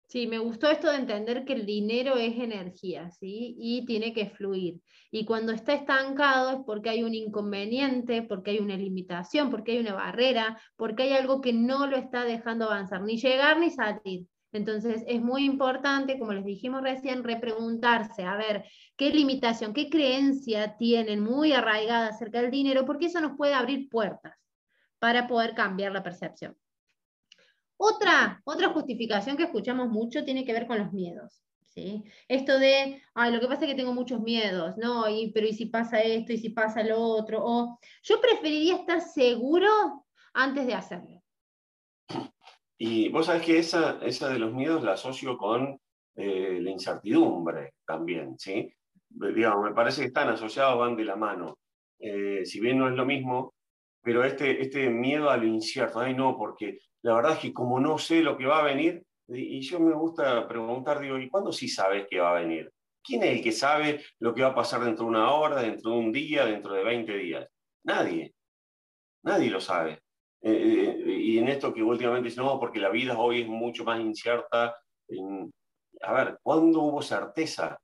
Sí, 0.09 0.27
me 0.27 0.39
gustó 0.39 0.71
esto 0.71 0.91
de 0.91 0.97
entender 0.97 1.45
que 1.45 1.53
el 1.53 1.67
dinero 1.67 2.17
es 2.17 2.39
energía, 2.39 3.11
¿sí? 3.11 3.55
Y 3.59 3.85
tiene 3.85 4.15
que 4.15 4.31
fluir. 4.31 4.81
Y 5.11 5.27
cuando 5.27 5.53
está 5.53 5.75
estancado 5.75 6.51
es 6.51 6.65
porque 6.65 6.89
hay 6.89 7.03
un 7.03 7.15
inconveniente, 7.15 8.23
porque 8.23 8.53
hay 8.53 8.59
una 8.59 8.77
limitación, 8.77 9.51
porque 9.51 9.73
hay 9.73 9.81
una 9.81 9.93
barrera, 9.93 10.59
porque 10.77 11.03
hay 11.03 11.13
algo 11.13 11.43
que 11.43 11.53
no 11.53 11.87
lo 11.87 11.99
está 11.99 12.25
dejando 12.25 12.65
avanzar, 12.65 13.03
ni 13.03 13.19
llegar 13.19 13.61
ni 13.61 13.71
salir. 13.71 14.27
Entonces, 14.53 15.05
es 15.07 15.21
muy 15.21 15.45
importante, 15.45 16.19
como 16.19 16.33
les 16.33 16.45
dijimos 16.45 16.83
recién, 16.83 17.23
repreguntarse, 17.23 18.25
a 18.25 18.37
ver, 18.37 18.65
qué 18.97 19.11
limitación, 19.11 19.75
qué 19.75 19.91
creencia 19.91 20.77
tienen 20.79 21.21
muy 21.21 21.53
arraigada 21.53 22.09
acerca 22.09 22.41
del 22.41 22.51
dinero, 22.51 22.87
porque 22.87 23.07
eso 23.07 23.21
nos 23.21 23.37
puede 23.37 23.55
abrir 23.55 23.89
puertas 23.89 24.35
para 24.99 25.29
poder 25.29 25.55
cambiar 25.55 25.93
la 25.93 26.03
percepción. 26.03 26.57
Otra, 27.77 28.41
otra 28.45 28.71
justificación 28.71 29.37
que 29.37 29.45
escuchamos 29.45 29.89
mucho 29.89 30.25
tiene 30.25 30.45
que 30.45 30.53
ver 30.53 30.67
con 30.67 30.79
los 30.79 30.93
miedos. 30.93 31.43
¿sí? 31.61 32.05
Esto 32.27 32.59
de, 32.59 33.03
ay, 33.15 33.33
lo 33.33 33.41
que 33.41 33.47
pasa 33.47 33.65
es 33.65 33.71
que 33.71 33.77
tengo 33.77 33.93
muchos 33.93 34.21
miedos, 34.21 34.77
¿no? 34.77 35.09
Y, 35.09 35.31
pero 35.33 35.47
¿y 35.47 35.53
si 35.53 35.67
pasa 35.67 36.01
esto? 36.01 36.33
¿Y 36.33 36.39
si 36.39 36.51
pasa 36.51 36.83
lo 36.83 37.01
otro? 37.01 37.45
O 37.45 37.79
yo 38.03 38.21
preferiría 38.21 38.77
estar 38.77 39.01
seguro 39.01 40.05
antes 40.33 40.67
de 40.67 40.75
hacerlo. 40.75 41.18
Y 42.79 43.09
vos 43.09 43.27
sabés 43.27 43.43
que 43.43 43.59
esa, 43.59 43.99
esa 44.03 44.29
de 44.29 44.39
los 44.39 44.53
miedos 44.53 44.85
la 44.85 44.93
asocio 44.93 45.37
con 45.37 45.79
eh, 46.15 46.59
la 46.61 46.71
incertidumbre 46.71 47.75
también, 47.85 48.39
¿sí? 48.39 48.73
Digamos, 49.09 49.65
me 49.65 49.75
parece 49.75 50.03
que 50.03 50.09
están 50.09 50.29
asociados, 50.29 50.79
van 50.79 50.97
de 50.97 51.05
la 51.05 51.17
mano. 51.17 51.59
Eh, 51.99 52.45
si 52.45 52.61
bien 52.61 52.79
no 52.79 52.89
es 52.89 52.95
lo 52.95 53.05
mismo, 53.05 53.55
pero 54.03 54.25
este, 54.25 54.63
este 54.63 54.89
miedo 54.91 55.29
a 55.29 55.37
lo 55.37 55.47
incierto, 55.47 55.99
ay 55.99 56.15
no, 56.15 56.37
porque 56.37 56.79
la 57.03 57.15
verdad 57.15 57.33
es 57.33 57.39
que 57.39 57.53
como 57.53 57.81
no 57.81 57.99
sé 57.99 58.23
lo 58.23 58.37
que 58.37 58.47
va 58.47 58.61
a 58.61 58.65
venir, 58.65 59.03
y 59.29 59.61
yo 59.61 59.79
me 59.81 59.95
gusta 59.95 60.49
preguntar, 60.49 61.01
digo, 61.01 61.19
¿y 61.19 61.29
cuándo 61.29 61.53
sí 61.53 61.69
sabes 61.69 62.07
que 62.09 62.19
va 62.19 62.31
a 62.31 62.41
venir? 62.41 62.73
¿Quién 63.03 63.23
es 63.23 63.37
el 63.37 63.43
que 63.43 63.53
sabe 63.53 64.03
lo 64.21 64.35
que 64.35 64.43
va 64.43 64.49
a 64.49 64.55
pasar 64.55 64.83
dentro 64.85 65.05
de 65.05 65.11
una 65.11 65.33
hora, 65.33 65.61
dentro 65.61 65.91
de 65.91 65.99
un 65.99 66.13
día, 66.13 66.47
dentro 66.47 66.75
de 66.75 66.85
20 66.85 67.17
días? 67.17 67.49
Nadie. 67.85 68.35
Nadie 69.23 69.51
lo 69.51 69.61
sabe. 69.61 70.01
Eh, 70.41 71.03
y 71.29 71.39
en 71.39 71.49
esto 71.49 71.75
que 71.75 71.83
últimamente 71.83 72.31
dicen, 72.31 72.45
no, 72.45 72.59
porque 72.59 72.81
la 72.81 72.89
vida 72.89 73.19
hoy 73.19 73.43
es 73.43 73.49
mucho 73.49 73.85
más 73.85 74.01
incierta. 74.01 74.75
a 76.01 76.13
ver, 76.15 76.39
¿cuándo 76.43 76.81
hubo 76.81 77.03
certeza? 77.03 77.79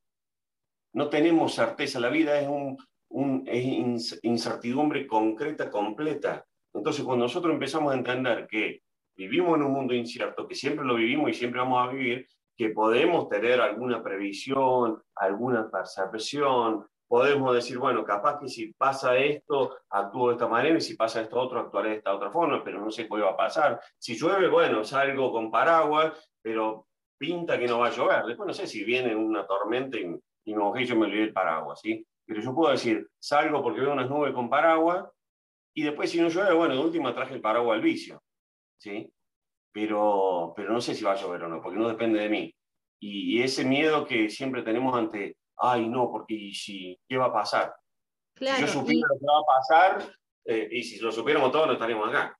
No 0.94 1.10
tenemos 1.10 1.54
certeza, 1.54 2.00
la 2.00 2.08
vida 2.08 2.40
es, 2.40 2.48
un, 2.48 2.78
un, 3.10 3.44
es 3.46 4.18
incertidumbre 4.22 5.06
concreta, 5.06 5.70
completa. 5.70 6.42
Entonces, 6.72 7.04
cuando 7.04 7.26
nosotros 7.26 7.52
empezamos 7.52 7.92
a 7.92 7.98
entender 7.98 8.46
que 8.46 8.80
vivimos 9.14 9.56
en 9.58 9.64
un 9.64 9.72
mundo 9.72 9.92
incierto, 9.92 10.48
que 10.48 10.54
siempre 10.54 10.86
lo 10.86 10.94
vivimos 10.94 11.28
y 11.28 11.34
siempre 11.34 11.60
vamos 11.60 11.86
a 11.86 11.92
vivir, 11.92 12.26
que 12.56 12.70
podemos 12.70 13.28
tener 13.28 13.60
alguna 13.60 14.02
previsión, 14.02 15.02
alguna 15.16 15.70
percepción, 15.70 16.86
podemos 17.14 17.54
decir, 17.54 17.78
bueno, 17.78 18.02
capaz 18.02 18.40
que 18.40 18.48
si 18.48 18.72
pasa 18.72 19.16
esto, 19.16 19.76
actúo 19.88 20.30
de 20.30 20.34
esta 20.34 20.48
manera, 20.48 20.76
y 20.76 20.80
si 20.80 20.96
pasa 20.96 21.20
esto 21.20 21.38
otro, 21.38 21.60
actuaré 21.60 21.90
de 21.90 21.96
esta 21.98 22.12
otra 22.12 22.28
forma, 22.28 22.64
pero 22.64 22.80
no 22.80 22.90
sé 22.90 23.06
qué 23.06 23.20
va 23.20 23.30
a 23.30 23.36
pasar. 23.36 23.80
Si 23.96 24.16
llueve, 24.16 24.48
bueno, 24.48 24.82
salgo 24.82 25.30
con 25.30 25.48
paraguas, 25.48 26.12
pero 26.42 26.88
pinta 27.16 27.56
que 27.56 27.68
no 27.68 27.78
va 27.78 27.86
a 27.86 27.90
llover. 27.90 28.24
Después 28.24 28.48
no 28.48 28.52
sé 28.52 28.66
si 28.66 28.82
viene 28.82 29.14
una 29.14 29.46
tormenta 29.46 29.96
y, 29.96 30.12
y 30.44 30.54
me 30.54 30.58
mojé 30.58 30.84
yo 30.86 30.96
me 30.96 31.06
olvidé 31.06 31.22
el 31.22 31.32
paraguas, 31.32 31.78
¿sí? 31.80 32.04
Pero 32.26 32.42
yo 32.42 32.52
puedo 32.52 32.72
decir, 32.72 33.08
salgo 33.20 33.62
porque 33.62 33.82
veo 33.82 33.92
unas 33.92 34.10
nubes 34.10 34.34
con 34.34 34.50
paraguas, 34.50 35.06
y 35.72 35.84
después 35.84 36.10
si 36.10 36.20
no 36.20 36.28
llueve, 36.28 36.52
bueno, 36.52 36.74
de 36.74 36.80
última 36.80 37.14
traje 37.14 37.34
el 37.34 37.40
paraguas 37.40 37.76
al 37.76 37.82
vicio, 37.82 38.20
¿sí? 38.76 39.08
Pero, 39.70 40.52
pero 40.56 40.72
no 40.72 40.80
sé 40.80 40.96
si 40.96 41.04
va 41.04 41.12
a 41.12 41.16
llover 41.16 41.44
o 41.44 41.48
no, 41.48 41.62
porque 41.62 41.78
no 41.78 41.86
depende 41.88 42.18
de 42.18 42.28
mí. 42.28 42.52
Y, 42.98 43.38
y 43.38 43.42
ese 43.44 43.64
miedo 43.64 44.04
que 44.04 44.28
siempre 44.30 44.62
tenemos 44.62 44.96
ante 44.96 45.36
ay, 45.58 45.88
no, 45.88 46.10
porque 46.10 46.50
si, 46.52 46.98
¿qué 47.08 47.16
va 47.16 47.26
a 47.26 47.32
pasar? 47.32 47.74
si 48.36 48.60
yo 48.60 48.66
supiera 48.66 49.06
lo 49.08 49.18
que 49.18 49.26
va 49.26 49.38
a 49.38 49.58
pasar, 49.58 50.16
eh, 50.44 50.68
y 50.70 50.82
si 50.82 50.98
lo 50.98 51.12
supiéramos 51.12 51.52
todos, 51.52 51.66
no 51.66 51.72
estaríamos 51.74 52.08
acá. 52.08 52.36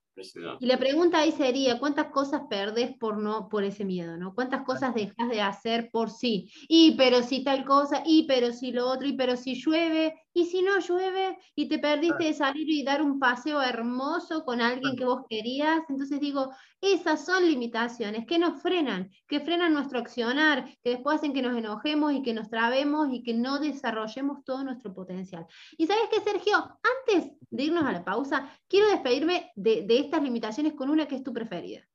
Y 0.61 0.67
la 0.67 0.79
pregunta 0.79 1.19
ahí 1.19 1.33
sería, 1.33 1.79
¿cuántas 1.79 2.07
cosas 2.07 2.43
perdés 2.49 2.97
por, 2.99 3.19
no, 3.19 3.49
por 3.49 3.65
ese 3.65 3.85
miedo? 3.85 4.17
¿no? 4.17 4.35
¿Cuántas 4.35 4.63
cosas 4.63 4.95
dejas 4.95 5.29
de 5.29 5.41
hacer 5.41 5.91
por 5.91 6.11
sí? 6.11 6.53
Y 6.69 6.97
pero 6.97 7.23
si 7.23 7.43
tal 7.43 7.65
cosa, 7.65 8.03
y 8.07 8.25
pero 8.27 8.53
si 8.53 8.71
lo 8.71 8.89
otro, 8.89 9.09
y 9.09 9.15
pero 9.15 9.37
si 9.37 9.55
llueve, 9.55 10.15
y 10.37 10.47
si 10.47 10.63
no 10.63 10.81
llueve, 10.81 11.39
y 11.55 11.69
te 11.69 11.79
perdiste 11.79 12.25
de 12.25 12.35
salir 12.35 12.69
y 12.69 12.83
dar 12.83 13.01
un 13.01 13.21
paseo 13.21 13.63
hermoso 13.63 14.45
con 14.45 14.61
alguien 14.61 14.97
que 14.97 15.05
vos 15.05 15.23
querías. 15.31 15.85
Entonces 15.89 16.19
digo, 16.19 16.51
esas 16.81 17.25
son 17.25 17.47
limitaciones 17.47 18.27
que 18.27 18.41
nos 18.41 18.61
frenan, 18.61 19.11
que 19.29 19.39
frenan 19.39 19.73
nuestro 19.73 20.01
accionar, 20.01 20.65
que 20.83 20.91
después 20.91 21.19
hacen 21.19 21.33
que 21.33 21.41
nos 21.41 21.57
enojemos 21.57 22.13
y 22.13 22.23
que 22.23 22.35
nos 22.35 22.51
trabemos 22.51 23.09
y 23.13 23.23
que 23.23 23.33
no 23.33 23.61
desarrollemos 23.61 24.45
todo 24.45 24.65
nuestro 24.65 24.93
potencial. 24.93 25.47
Y 25.79 25.87
sabes 25.87 26.09
qué, 26.11 26.21
Sergio, 26.21 26.57
antes 26.57 27.31
de 27.51 27.63
irnos 27.63 27.85
a 27.85 27.93
la 27.93 28.05
pausa, 28.05 28.51
quiero 28.67 28.89
despedirme 28.89 29.53
de, 29.55 29.87
estas 29.89 30.21
limitaciones 30.21 30.73
con 30.73 30.91
una 30.91 31.07
que 31.07 31.15
es 31.15 31.23
tu 31.23 31.33
preferida. 31.33 31.87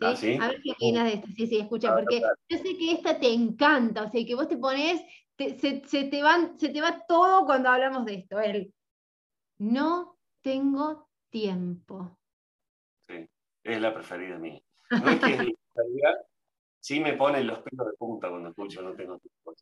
Ah, 0.00 0.10
a 0.10 0.48
ver 0.48 0.60
qué 0.62 0.72
opinas 0.72 1.04
de 1.04 1.14
esta. 1.14 1.26
Sí, 1.28 1.46
sí, 1.46 1.58
escucha, 1.58 1.94
porque 1.94 2.20
yo 2.20 2.58
sé 2.58 2.76
que 2.76 2.92
esta 2.92 3.18
te 3.18 3.32
encanta, 3.32 4.04
o 4.04 4.10
sea, 4.10 4.24
que 4.24 4.34
vos 4.34 4.46
te 4.46 4.58
pones, 4.58 5.00
se, 5.38 6.04
te 6.04 6.22
va 6.22 7.04
todo 7.08 7.44
cuando 7.44 7.68
hablamos 7.68 8.04
de 8.04 8.14
esto. 8.14 8.38
No 9.58 10.18
tengo 10.42 11.08
tiempo 11.30 12.16
es 13.66 13.80
la 13.80 13.92
preferida 13.92 14.38
mía. 14.38 14.60
No 14.90 15.10
es 15.10 15.20
que 15.20 15.30
es 15.32 15.36
preferida, 15.36 16.24
sí 16.80 17.00
me 17.00 17.14
ponen 17.14 17.46
los 17.46 17.58
pelos 17.58 17.86
de 17.86 17.92
punta 17.98 18.28
cuando 18.28 18.50
escucho 18.50 18.82
no 18.82 18.94
tengo 18.94 19.18
tiempo. 19.18 19.54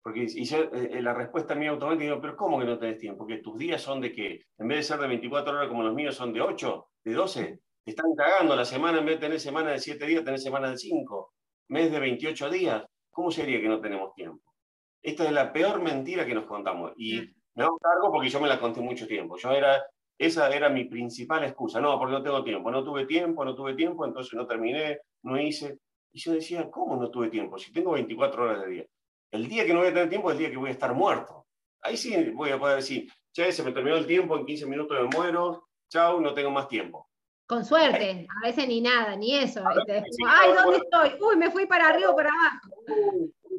Porque 0.00 0.24
eh, 0.24 0.90
eh, 0.92 1.02
la 1.02 1.12
respuesta 1.12 1.54
mía 1.54 1.70
automática 1.70 2.04
digo, 2.04 2.20
pero 2.20 2.36
¿cómo 2.36 2.58
que 2.58 2.64
no 2.64 2.78
tenés 2.78 2.98
tiempo? 2.98 3.26
Que 3.26 3.38
tus 3.38 3.58
días 3.58 3.82
son 3.82 4.00
de 4.00 4.12
que, 4.12 4.46
en 4.56 4.68
vez 4.68 4.78
de 4.78 4.82
ser 4.84 5.00
de 5.00 5.08
24 5.08 5.52
horas 5.52 5.68
como 5.68 5.82
los 5.82 5.94
míos, 5.94 6.14
son 6.14 6.32
de 6.32 6.40
8, 6.40 6.88
de 7.04 7.12
12. 7.12 7.60
Te 7.84 7.90
están 7.90 8.14
cagando 8.14 8.54
la 8.54 8.64
semana, 8.64 8.98
en 8.98 9.06
vez 9.06 9.16
de 9.16 9.26
tener 9.26 9.40
semana 9.40 9.72
de 9.72 9.80
7 9.80 10.06
días, 10.06 10.24
tenés 10.24 10.42
semana 10.42 10.70
de 10.70 10.78
5. 10.78 11.34
Mes 11.68 11.90
de 11.90 11.98
28 11.98 12.50
días. 12.50 12.84
¿Cómo 13.10 13.30
sería 13.30 13.60
que 13.60 13.68
no 13.68 13.80
tenemos 13.80 14.14
tiempo? 14.14 14.47
Esta 15.02 15.24
es 15.24 15.32
la 15.32 15.52
peor 15.52 15.80
mentira 15.80 16.26
que 16.26 16.34
nos 16.34 16.46
contamos. 16.46 16.92
Y 16.96 17.20
me 17.54 17.64
hago 17.64 17.78
cargo 17.78 18.12
porque 18.12 18.28
yo 18.28 18.40
me 18.40 18.48
la 18.48 18.60
conté 18.60 18.80
mucho 18.80 19.06
tiempo. 19.06 19.36
Yo 19.36 19.50
era 19.52 19.82
esa 20.18 20.50
era 20.50 20.68
mi 20.68 20.84
principal 20.84 21.44
excusa. 21.44 21.80
No, 21.80 21.96
porque 21.98 22.12
no 22.12 22.22
tengo 22.22 22.42
tiempo. 22.42 22.70
No 22.70 22.82
tuve 22.82 23.06
tiempo, 23.06 23.44
no 23.44 23.54
tuve 23.54 23.74
tiempo, 23.74 24.04
entonces 24.04 24.34
no 24.34 24.46
terminé, 24.46 25.00
no 25.22 25.40
hice. 25.40 25.78
Y 26.12 26.18
yo 26.18 26.32
decía, 26.32 26.68
¿cómo 26.70 26.96
no 26.96 27.10
tuve 27.10 27.28
tiempo? 27.28 27.56
Si 27.58 27.72
tengo 27.72 27.92
24 27.92 28.42
horas 28.42 28.62
de 28.62 28.68
día. 28.68 28.86
El 29.30 29.48
día 29.48 29.64
que 29.64 29.72
no 29.72 29.80
voy 29.80 29.88
a 29.88 29.94
tener 29.94 30.08
tiempo 30.08 30.30
es 30.30 30.34
el 30.34 30.38
día 30.40 30.50
que 30.50 30.56
voy 30.56 30.70
a 30.70 30.72
estar 30.72 30.92
muerto. 30.94 31.46
Ahí 31.82 31.96
sí 31.96 32.30
voy 32.30 32.50
a 32.50 32.58
poder 32.58 32.76
decir, 32.76 33.08
che, 33.32 33.52
se 33.52 33.62
me 33.62 33.72
terminó 33.72 33.96
el 33.96 34.06
tiempo, 34.06 34.36
en 34.36 34.46
15 34.46 34.66
minutos 34.66 34.98
me 35.00 35.16
muero, 35.16 35.68
chao, 35.88 36.20
no 36.20 36.34
tengo 36.34 36.50
más 36.50 36.66
tiempo. 36.66 37.08
Con 37.46 37.64
suerte, 37.64 38.26
a 38.28 38.46
veces 38.46 38.66
ni 38.66 38.80
nada, 38.80 39.14
ni 39.16 39.36
eso. 39.36 39.62
Ay, 39.66 40.50
¿dónde 40.54 40.78
estoy? 40.78 41.18
Uy, 41.22 41.36
me 41.36 41.50
fui 41.50 41.66
para 41.66 41.88
arriba 41.88 42.10
o 42.10 42.16
para 42.16 42.30
abajo. 42.30 42.68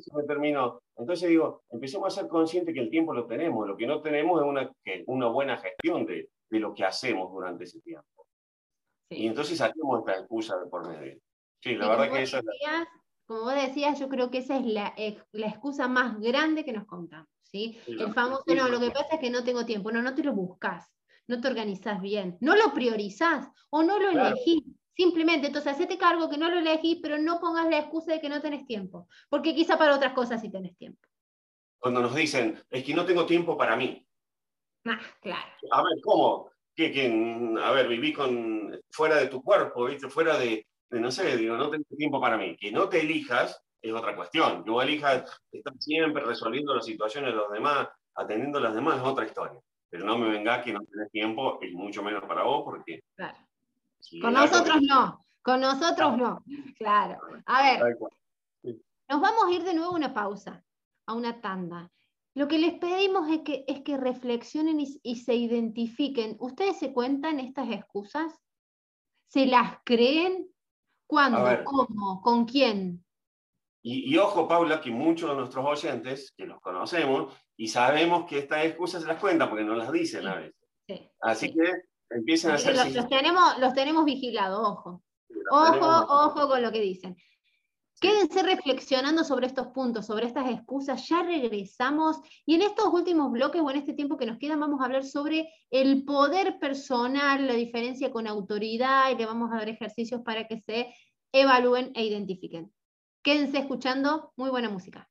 Se 0.02 0.16
me 0.16 0.24
terminó. 0.24 0.82
Entonces 0.96 1.30
digo, 1.30 1.64
empecemos 1.70 2.08
a 2.08 2.22
ser 2.22 2.30
conscientes 2.30 2.74
que 2.74 2.82
el 2.82 2.90
tiempo 2.90 3.14
lo 3.14 3.26
tenemos. 3.26 3.68
Lo 3.68 3.78
que 3.78 3.88
no 3.88 4.02
tenemos 4.02 4.42
es 4.42 4.48
una, 4.48 4.72
una 5.08 5.28
buena 5.28 5.58
gestión 5.58 6.06
de, 6.06 6.30
de 6.50 6.60
lo 6.60 6.74
que 6.74 6.86
hacemos 6.86 7.32
durante 7.32 7.64
ese 7.64 7.82
tiempo. 7.82 8.28
Y 9.10 9.28
entonces 9.28 9.58
salimos 9.58 10.00
esta 10.00 10.20
excusa 10.20 10.60
de 10.60 10.68
por 10.68 10.88
medio. 10.88 11.20
Sí, 11.62 11.76
la 11.76 11.90
verdad 11.90 12.12
que 12.12 12.22
esa 12.22 12.40
es 12.40 12.46
Como 13.26 13.42
vos 13.42 13.56
decías, 13.56 14.00
yo 14.00 14.08
creo 14.08 14.30
que 14.30 14.40
esa 14.40 14.58
es 14.58 14.66
la, 14.66 14.94
la 15.32 15.48
excusa 15.48 15.88
más 15.88 16.20
grande 16.20 16.64
que 16.64 16.74
nos 16.74 16.86
contamos. 16.86 17.28
¿sí? 17.44 17.80
El 17.88 18.14
famoso, 18.14 18.44
no, 18.48 18.70
lo 18.70 18.80
que 18.80 18.92
pasa 18.92 19.16
es 19.16 19.20
que 19.20 19.30
no 19.30 19.44
tengo 19.44 19.66
tiempo. 19.66 19.92
No, 19.92 20.02
no 20.02 20.16
te 20.16 20.24
lo 20.24 20.34
buscas, 20.34 20.88
no 21.28 21.42
te 21.42 21.48
organizás 21.48 22.02
bien, 22.02 22.38
no 22.40 22.56
lo 22.56 22.74
priorizás 22.74 23.50
o 23.70 23.84
no 23.84 24.00
lo 24.00 24.10
elegís. 24.10 24.64
Simplemente, 25.00 25.48
entonces, 25.48 25.72
hacete 25.72 25.98
cargo 25.98 26.30
que 26.30 26.38
no 26.38 26.50
lo 26.50 26.60
elegís, 26.60 27.00
pero 27.02 27.18
no 27.18 27.40
pongas 27.40 27.70
la 27.70 27.80
excusa 27.80 28.12
de 28.12 28.20
que 28.20 28.28
no 28.28 28.42
tenés 28.42 28.66
tiempo, 28.66 29.08
porque 29.30 29.56
quizá 29.56 29.78
para 29.78 29.96
otras 29.96 30.12
cosas 30.12 30.42
sí 30.42 30.52
tenés 30.52 30.76
tiempo. 30.76 31.08
Cuando 31.78 32.02
nos 32.02 32.14
dicen, 32.14 32.62
es 32.70 32.84
que 32.84 32.94
no 32.94 33.06
tengo 33.06 33.26
tiempo 33.26 33.58
para 33.58 33.78
mí, 33.78 34.06
Ah, 34.86 35.00
claro. 35.22 35.52
A 35.72 35.84
ver, 35.84 36.02
¿cómo? 36.04 36.52
Que, 36.76 36.92
que, 36.92 37.06
a 37.62 37.72
ver, 37.72 37.88
viví 37.88 38.14
con, 38.14 38.78
fuera 38.90 39.18
de 39.18 39.28
tu 39.28 39.42
cuerpo, 39.42 39.86
¿viste? 39.86 40.10
Fuera 40.10 40.38
de, 40.38 40.68
no 40.92 41.12
sé, 41.12 41.38
digo, 41.38 41.58
no 41.58 41.70
tengo 41.70 41.86
tiempo 41.98 42.20
para 42.22 42.38
mí. 42.38 42.56
Que 42.58 42.72
no 42.72 42.88
te 42.88 43.02
elijas 43.02 43.64
es 43.82 43.94
otra 43.94 44.16
cuestión. 44.16 44.64
Que 44.64 44.72
vos 44.72 44.84
elijas 44.84 45.42
estar 45.52 45.74
siempre 45.80 46.24
resolviendo 46.24 46.74
las 46.74 46.86
situaciones 46.86 47.32
de 47.32 47.38
los 47.38 47.52
demás, 47.52 47.88
atendiendo 48.16 48.60
a 48.60 48.62
los 48.62 48.76
demás, 48.76 48.98
es 48.98 49.04
otra 49.04 49.26
historia. 49.26 49.60
Pero 49.90 50.06
no 50.06 50.18
me 50.18 50.30
venga 50.30 50.62
que 50.62 50.74
no 50.74 50.82
tenés 50.82 51.12
tiempo, 51.12 51.60
y 51.62 51.74
mucho 51.74 52.04
menos 52.04 52.24
para 52.26 52.44
vos, 52.44 52.64
porque... 52.64 53.02
Claro. 53.16 53.38
Con 54.22 54.34
nosotros 54.34 54.78
no, 54.82 55.26
con 55.42 55.62
nosotros 55.62 56.18
no. 56.18 56.44
Claro. 56.78 57.20
A 57.46 57.64
ver, 57.64 57.98
nos 59.10 59.22
vamos 59.22 59.46
a 59.48 59.52
ir 59.52 59.64
de 59.64 59.74
nuevo 59.74 59.92
a 59.92 59.96
una 59.96 60.14
pausa, 60.14 60.64
a 61.06 61.14
una 61.14 61.42
tanda. 61.42 61.92
Lo 62.36 62.48
que 62.48 62.60
les 62.60 62.74
pedimos 62.76 63.30
es 63.30 63.42
que, 63.42 63.66
es 63.68 63.82
que 63.82 63.98
reflexionen 63.98 64.80
y, 64.80 65.16
se 65.16 65.36
identifiquen. 65.36 66.38
¿Ustedes 66.40 66.78
se 66.78 66.94
cuentan 66.94 67.40
estas 67.40 67.70
excusas? 67.70 68.34
¿Se 69.28 69.46
las 69.46 69.80
creen? 69.84 70.48
¿Cuándo? 71.08 71.44
¿Cómo? 71.66 72.22
¿Con 72.22 72.46
quién? 72.46 73.04
Y, 73.82 74.16
ojo, 74.18 74.48
Paula, 74.48 74.80
que 74.80 74.92
muchos 74.92 75.30
de 75.30 75.36
nuestros 75.36 75.66
oyentes, 75.66 76.34
que 76.36 76.46
los 76.46 76.60
conocemos, 76.62 77.34
y 77.58 77.68
sabemos 77.68 78.26
que 78.26 78.40
estas 78.40 78.66
excusas 78.66 79.02
se 79.02 79.08
las 79.08 79.20
cuentan 79.20 79.50
porque 79.50 79.64
no 79.64 79.74
las 79.74 79.92
dicen 79.92 80.28
a 80.28 80.36
veces. 80.36 80.56
Así 81.22 81.54
que 81.54 81.89
empiecen 82.10 82.52
a 82.52 82.56
hacer... 82.56 82.76
Los, 82.76 83.08
tenemos, 83.08 83.58
los 83.60 83.74
tenemos 83.74 84.06
vigilados, 84.06 84.60
ojo. 84.60 85.04
ojo, 85.52 86.06
ojo 86.10 86.48
con 86.48 86.62
lo 86.62 86.72
que 86.72 86.82
dicen. 86.82 87.16
Quédense 88.00 88.44
reflexionando 88.44 89.26
sobre 89.26 89.48
estos 89.48 89.68
puntos, 89.68 90.06
sobre 90.06 90.26
estas 90.26 90.50
excusas, 90.50 91.06
ya 91.10 91.22
regresamos 91.22 92.18
y 92.46 92.56
en 92.56 92.62
estos 92.62 92.86
últimos 92.94 93.30
bloques 93.30 93.62
o 93.62 93.70
en 93.70 93.78
este 93.78 93.94
tiempo 93.94 94.16
que 94.16 94.26
nos 94.26 94.38
queda 94.38 94.56
vamos 94.56 94.80
a 94.80 94.86
hablar 94.86 95.04
sobre 95.04 95.50
el 95.70 96.06
poder 96.06 96.60
personal, 96.60 97.46
la 97.46 97.56
diferencia 97.56 98.10
con 98.10 98.26
autoridad 98.26 99.12
y 99.12 99.16
le 99.16 99.26
vamos 99.26 99.52
a 99.52 99.58
dar 99.58 99.68
ejercicios 99.68 100.22
para 100.22 100.48
que 100.48 100.62
se 100.62 100.94
evalúen 101.34 101.92
e 101.94 102.06
identifiquen. 102.06 102.74
Quédense 103.22 103.58
escuchando 103.58 104.32
muy 104.38 104.50
buena 104.50 104.70
música. 104.70 105.09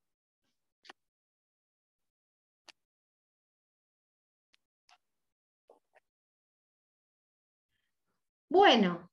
Bueno, 8.49 9.11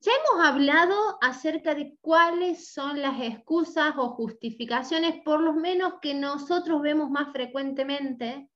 ya 0.00 0.12
hemos 0.12 0.46
hablado 0.46 1.18
acerca 1.20 1.74
de 1.74 1.96
cuáles 2.00 2.72
son 2.72 3.00
las 3.00 3.20
excusas 3.20 3.94
o 3.96 4.10
justificaciones, 4.10 5.22
por 5.24 5.40
lo 5.40 5.52
menos 5.52 5.94
que 6.02 6.14
nosotros 6.14 6.82
vemos 6.82 7.10
más 7.10 7.32
frecuentemente, 7.32 8.48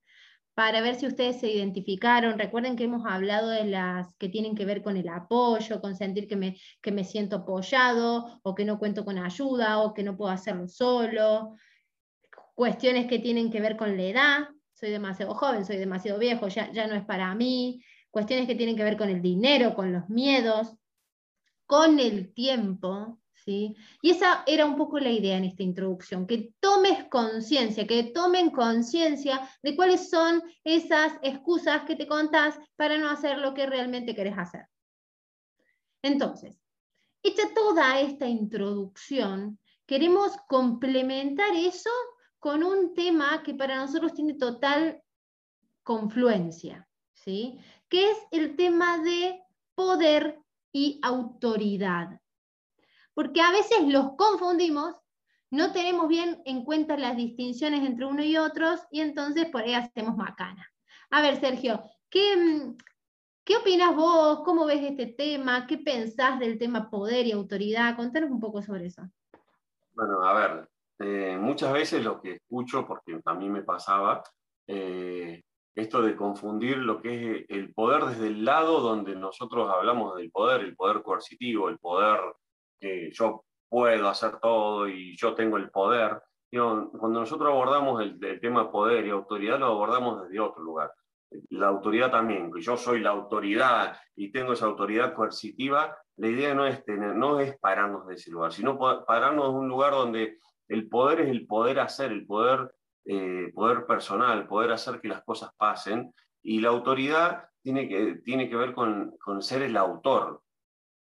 para 0.53 0.81
ver 0.81 0.95
si 0.95 1.07
ustedes 1.07 1.39
se 1.39 1.49
identificaron. 1.49 2.37
Recuerden 2.37 2.75
que 2.75 2.83
hemos 2.83 3.05
hablado 3.05 3.49
de 3.49 3.65
las 3.65 4.13
que 4.17 4.29
tienen 4.29 4.55
que 4.55 4.65
ver 4.65 4.83
con 4.83 4.97
el 4.97 5.07
apoyo, 5.07 5.79
con 5.79 5.95
sentir 5.95 6.27
que 6.27 6.35
me, 6.35 6.57
que 6.81 6.91
me 6.91 7.03
siento 7.03 7.37
apoyado, 7.37 8.39
o 8.43 8.53
que 8.53 8.65
no 8.65 8.77
cuento 8.77 9.05
con 9.05 9.17
ayuda, 9.17 9.79
o 9.79 9.93
que 9.93 10.03
no 10.03 10.17
puedo 10.17 10.31
hacerlo 10.31 10.67
solo. 10.67 11.55
Cuestiones 12.55 13.07
que 13.07 13.19
tienen 13.19 13.49
que 13.49 13.61
ver 13.61 13.77
con 13.77 13.95
la 13.95 14.03
edad, 14.03 14.49
soy 14.73 14.91
demasiado 14.91 15.33
joven, 15.33 15.65
soy 15.65 15.77
demasiado 15.77 16.19
viejo, 16.19 16.47
ya, 16.49 16.71
ya 16.71 16.87
no 16.87 16.95
es 16.95 17.05
para 17.05 17.33
mí. 17.35 17.81
Cuestiones 18.11 18.45
que 18.45 18.55
tienen 18.55 18.75
que 18.75 18.83
ver 18.83 18.97
con 18.97 19.09
el 19.09 19.21
dinero, 19.21 19.73
con 19.73 19.91
los 19.91 20.09
miedos, 20.09 20.75
con 21.65 21.99
el 21.99 22.33
tiempo, 22.33 23.17
¿Sí? 23.43 23.75
Y 24.03 24.11
esa 24.11 24.43
era 24.45 24.67
un 24.67 24.77
poco 24.77 24.99
la 24.99 25.09
idea 25.09 25.35
en 25.35 25.45
esta 25.45 25.63
introducción, 25.63 26.27
que 26.27 26.53
tomes 26.59 27.05
conciencia, 27.05 27.87
que 27.87 28.03
tomen 28.03 28.51
conciencia 28.51 29.49
de 29.63 29.75
cuáles 29.75 30.11
son 30.11 30.43
esas 30.63 31.13
excusas 31.23 31.83
que 31.85 31.95
te 31.95 32.05
contás 32.05 32.59
para 32.75 32.99
no 32.99 33.09
hacer 33.09 33.39
lo 33.39 33.55
que 33.55 33.65
realmente 33.65 34.13
querés 34.13 34.37
hacer. 34.37 34.67
Entonces, 36.03 36.61
hecha 37.23 37.51
toda 37.55 37.99
esta 37.99 38.27
introducción, 38.27 39.57
queremos 39.87 40.33
complementar 40.47 41.55
eso 41.55 41.89
con 42.37 42.63
un 42.63 42.93
tema 42.93 43.41
que 43.43 43.55
para 43.55 43.77
nosotros 43.77 44.13
tiene 44.13 44.35
total 44.35 45.01
confluencia, 45.83 46.87
¿sí? 47.13 47.59
Que 47.91 48.09
es 48.09 48.17
el 48.31 48.55
tema 48.55 48.97
de 48.97 49.39
poder 49.75 50.39
y 50.73 50.99
autoridad 51.03 52.21
porque 53.13 53.41
a 53.41 53.51
veces 53.51 53.87
los 53.87 54.15
confundimos, 54.15 54.95
no 55.49 55.73
tenemos 55.73 56.07
bien 56.07 56.41
en 56.45 56.63
cuenta 56.63 56.97
las 56.97 57.17
distinciones 57.17 57.85
entre 57.85 58.05
uno 58.05 58.23
y 58.23 58.37
otros 58.37 58.81
y 58.89 59.01
entonces 59.01 59.49
por 59.49 59.63
ahí 59.63 59.73
hacemos 59.73 60.15
macana. 60.15 60.65
A 61.09 61.21
ver, 61.21 61.39
Sergio, 61.39 61.83
¿qué, 62.09 62.37
mm, 62.37 62.77
¿qué 63.43 63.57
opinas 63.57 63.95
vos? 63.95 64.41
¿Cómo 64.45 64.65
ves 64.65 64.81
este 64.81 65.07
tema? 65.07 65.67
¿Qué 65.67 65.77
pensás 65.77 66.39
del 66.39 66.57
tema 66.57 66.89
poder 66.89 67.27
y 67.27 67.33
autoridad? 67.33 67.97
Contanos 67.97 68.31
un 68.31 68.39
poco 68.39 68.61
sobre 68.61 68.85
eso. 68.85 69.03
Bueno, 69.93 70.23
a 70.23 70.33
ver, 70.33 70.69
eh, 70.99 71.37
muchas 71.37 71.73
veces 71.73 72.03
lo 72.03 72.21
que 72.21 72.35
escucho, 72.35 72.87
porque 72.87 73.19
a 73.25 73.33
mí 73.33 73.49
me 73.49 73.61
pasaba, 73.61 74.23
eh, 74.65 75.43
esto 75.75 76.01
de 76.01 76.15
confundir 76.15 76.77
lo 76.77 77.01
que 77.01 77.31
es 77.31 77.45
el 77.49 77.73
poder 77.73 78.05
desde 78.05 78.27
el 78.27 78.43
lado 78.43 78.81
donde 78.81 79.15
nosotros 79.15 79.69
hablamos 79.69 80.15
del 80.17 80.31
poder, 80.31 80.61
el 80.61 80.75
poder 80.75 81.01
coercitivo, 81.01 81.69
el 81.69 81.79
poder 81.79 82.19
que 82.79 83.11
yo 83.11 83.45
puedo 83.69 84.09
hacer 84.09 84.39
todo 84.39 84.87
y 84.87 85.15
yo 85.15 85.33
tengo 85.33 85.57
el 85.57 85.69
poder. 85.69 86.21
cuando 86.51 87.21
nosotros 87.21 87.49
abordamos 87.49 88.01
el, 88.01 88.19
tema 88.41 88.69
poder 88.69 89.05
y 89.05 89.11
autoridad, 89.11 89.59
lo 89.59 89.67
abordamos 89.67 90.23
desde 90.23 90.41
otro 90.41 90.61
lugar. 90.61 90.91
La 91.49 91.67
autoridad 91.67 92.11
también, 92.11 92.51
que 92.51 92.59
yo 92.59 92.75
soy 92.75 92.99
la 92.99 93.11
autoridad 93.11 93.97
y 94.15 94.33
tengo 94.33 94.51
esa 94.51 94.65
autoridad 94.65 95.13
coercitiva, 95.13 95.97
la 96.17 96.27
idea 96.27 96.53
no 96.53 96.67
es, 96.67 96.83
tener, 96.83 97.15
no 97.15 97.39
es 97.39 97.57
pararnos 97.59 98.05
de 98.07 98.15
ese 98.15 98.31
lugar, 98.31 98.51
sino 98.51 98.77
pararnos 98.77 99.49
en 99.49 99.55
un 99.55 99.69
lugar 99.69 99.93
donde 99.93 100.37
el 100.67 100.89
poder 100.89 101.21
es 101.21 101.29
el 101.29 101.47
poder 101.47 101.79
hacer, 101.79 102.11
el 102.11 102.25
poder, 102.25 102.73
eh, 103.05 103.51
poder 103.53 103.85
personal, 103.85 104.47
poder 104.47 104.71
hacer 104.71 104.99
que 105.01 105.07
las 105.07 105.23
cosas 105.23 105.51
pasen, 105.57 106.13
y 106.43 106.59
la 106.59 106.69
autoridad 106.69 107.45
tiene 107.61 107.87
que, 107.87 108.15
tiene 108.23 108.49
que 108.49 108.55
ver 108.55 108.73
con, 108.73 109.17
con 109.17 109.41
ser 109.41 109.61
el 109.61 109.77
autor, 109.77 110.41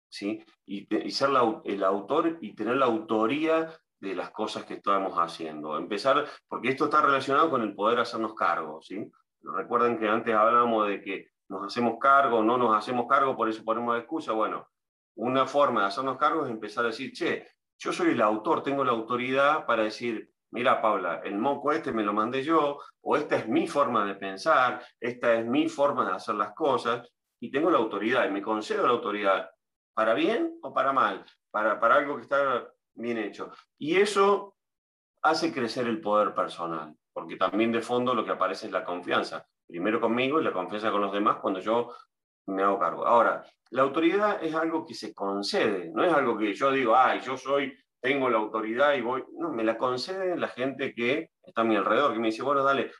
¿sí? 0.09 0.43
Y, 0.65 0.87
ser 1.11 1.29
el 1.65 1.83
autor 1.83 2.37
y 2.41 2.53
tener 2.53 2.77
la 2.77 2.85
autoría 2.85 3.69
de 3.99 4.15
las 4.15 4.31
cosas 4.31 4.65
que 4.65 4.75
estamos 4.75 5.17
haciendo. 5.17 5.77
Empezar, 5.77 6.25
porque 6.47 6.69
esto 6.69 6.85
está 6.85 7.01
relacionado 7.01 7.49
con 7.49 7.61
el 7.61 7.73
poder 7.75 7.99
hacernos 7.99 8.35
cargo, 8.35 8.81
¿sí? 8.81 9.09
Recuerden 9.41 9.97
que 9.97 10.07
antes 10.07 10.35
hablábamos 10.35 10.87
de 10.87 11.01
que 11.01 11.27
nos 11.49 11.65
hacemos 11.65 11.97
cargo, 11.99 12.43
no 12.43 12.57
nos 12.57 12.75
hacemos 12.75 13.07
cargo, 13.07 13.35
por 13.35 13.49
eso 13.49 13.63
ponemos 13.63 13.97
excusa. 13.97 14.33
Bueno, 14.33 14.67
una 15.15 15.45
forma 15.45 15.81
de 15.81 15.87
hacernos 15.87 16.17
cargo 16.17 16.45
es 16.45 16.51
empezar 16.51 16.85
a 16.85 16.87
decir, 16.87 17.11
che, 17.11 17.47
yo 17.77 17.91
soy 17.91 18.11
el 18.11 18.21
autor, 18.21 18.63
tengo 18.63 18.83
la 18.83 18.91
autoridad 18.91 19.65
para 19.65 19.83
decir, 19.83 20.30
mira 20.51 20.81
Paula, 20.81 21.21
el 21.23 21.37
moco 21.37 21.71
este 21.71 21.91
me 21.91 22.03
lo 22.03 22.13
mandé 22.13 22.43
yo, 22.43 22.79
o 23.01 23.17
esta 23.17 23.37
es 23.37 23.47
mi 23.47 23.67
forma 23.67 24.05
de 24.05 24.15
pensar, 24.15 24.85
esta 24.99 25.33
es 25.33 25.45
mi 25.45 25.67
forma 25.67 26.05
de 26.05 26.15
hacer 26.15 26.35
las 26.35 26.53
cosas, 26.53 27.07
y 27.39 27.49
tengo 27.49 27.71
la 27.71 27.79
autoridad, 27.79 28.27
y 28.27 28.31
me 28.31 28.41
concedo 28.41 28.85
la 28.85 28.93
autoridad 28.93 29.49
para 29.93 30.13
bien 30.13 30.57
o 30.61 30.73
para 30.73 30.93
mal, 30.93 31.25
para, 31.49 31.79
para 31.79 31.95
algo 31.95 32.15
que 32.15 32.23
está 32.23 32.67
bien 32.93 33.17
hecho. 33.17 33.51
Y 33.77 33.95
eso 33.95 34.55
hace 35.23 35.53
crecer 35.53 35.87
el 35.87 36.01
poder 36.01 36.33
personal, 36.33 36.95
porque 37.13 37.37
también 37.37 37.71
de 37.71 37.81
fondo 37.81 38.13
lo 38.13 38.25
que 38.25 38.31
aparece 38.31 38.67
es 38.67 38.71
la 38.71 38.83
confianza, 38.83 39.45
primero 39.67 39.99
conmigo 39.99 40.39
y 40.39 40.43
la 40.43 40.53
confianza 40.53 40.91
con 40.91 41.01
los 41.01 41.13
demás 41.13 41.37
cuando 41.37 41.59
yo 41.59 41.93
me 42.47 42.63
hago 42.63 42.79
cargo. 42.79 43.05
Ahora, 43.05 43.43
la 43.71 43.83
autoridad 43.83 44.43
es 44.43 44.53
algo 44.53 44.85
que 44.85 44.93
se 44.93 45.13
concede, 45.13 45.89
no 45.93 46.03
es 46.03 46.13
algo 46.13 46.37
que 46.37 46.53
yo 46.53 46.71
digo, 46.71 46.95
ay, 46.95 47.21
yo 47.21 47.37
soy, 47.37 47.73
tengo 48.01 48.29
la 48.29 48.39
autoridad 48.39 48.95
y 48.95 49.01
voy, 49.01 49.23
no, 49.37 49.49
me 49.49 49.63
la 49.63 49.77
concede 49.77 50.35
la 50.35 50.47
gente 50.47 50.93
que 50.93 51.29
está 51.43 51.61
a 51.61 51.65
mi 51.65 51.75
alrededor, 51.75 52.13
que 52.13 52.19
me 52.19 52.27
dice, 52.27 52.43
bueno, 52.43 52.63
dale, 52.63 52.91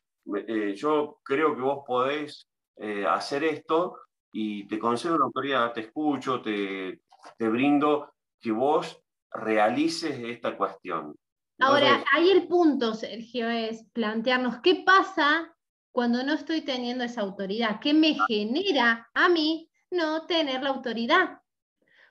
eh, 0.47 0.73
yo 0.75 1.19
creo 1.23 1.55
que 1.55 1.61
vos 1.61 1.83
podés 1.85 2.47
eh, 2.77 3.05
hacer 3.05 3.43
esto 3.43 3.97
y 4.31 4.67
te 4.67 4.79
concedo 4.79 5.17
la 5.17 5.25
autoridad, 5.25 5.73
te 5.73 5.81
escucho, 5.81 6.41
te, 6.41 7.01
te 7.37 7.49
brindo 7.49 8.13
que 8.39 8.51
vos 8.51 9.01
realices 9.31 10.19
esta 10.19 10.55
cuestión. 10.55 11.15
Ahora, 11.59 12.03
ahí 12.11 12.29
el 12.31 12.47
punto, 12.47 12.93
Sergio, 12.95 13.47
es 13.49 13.85
plantearnos 13.93 14.61
qué 14.61 14.83
pasa 14.83 15.55
cuando 15.91 16.23
no 16.23 16.33
estoy 16.33 16.61
teniendo 16.61 17.03
esa 17.03 17.21
autoridad, 17.21 17.79
qué 17.79 17.93
me 17.93 18.15
genera 18.27 19.09
a 19.13 19.29
mí 19.29 19.69
no 19.91 20.25
tener 20.25 20.63
la 20.63 20.69
autoridad. 20.69 21.39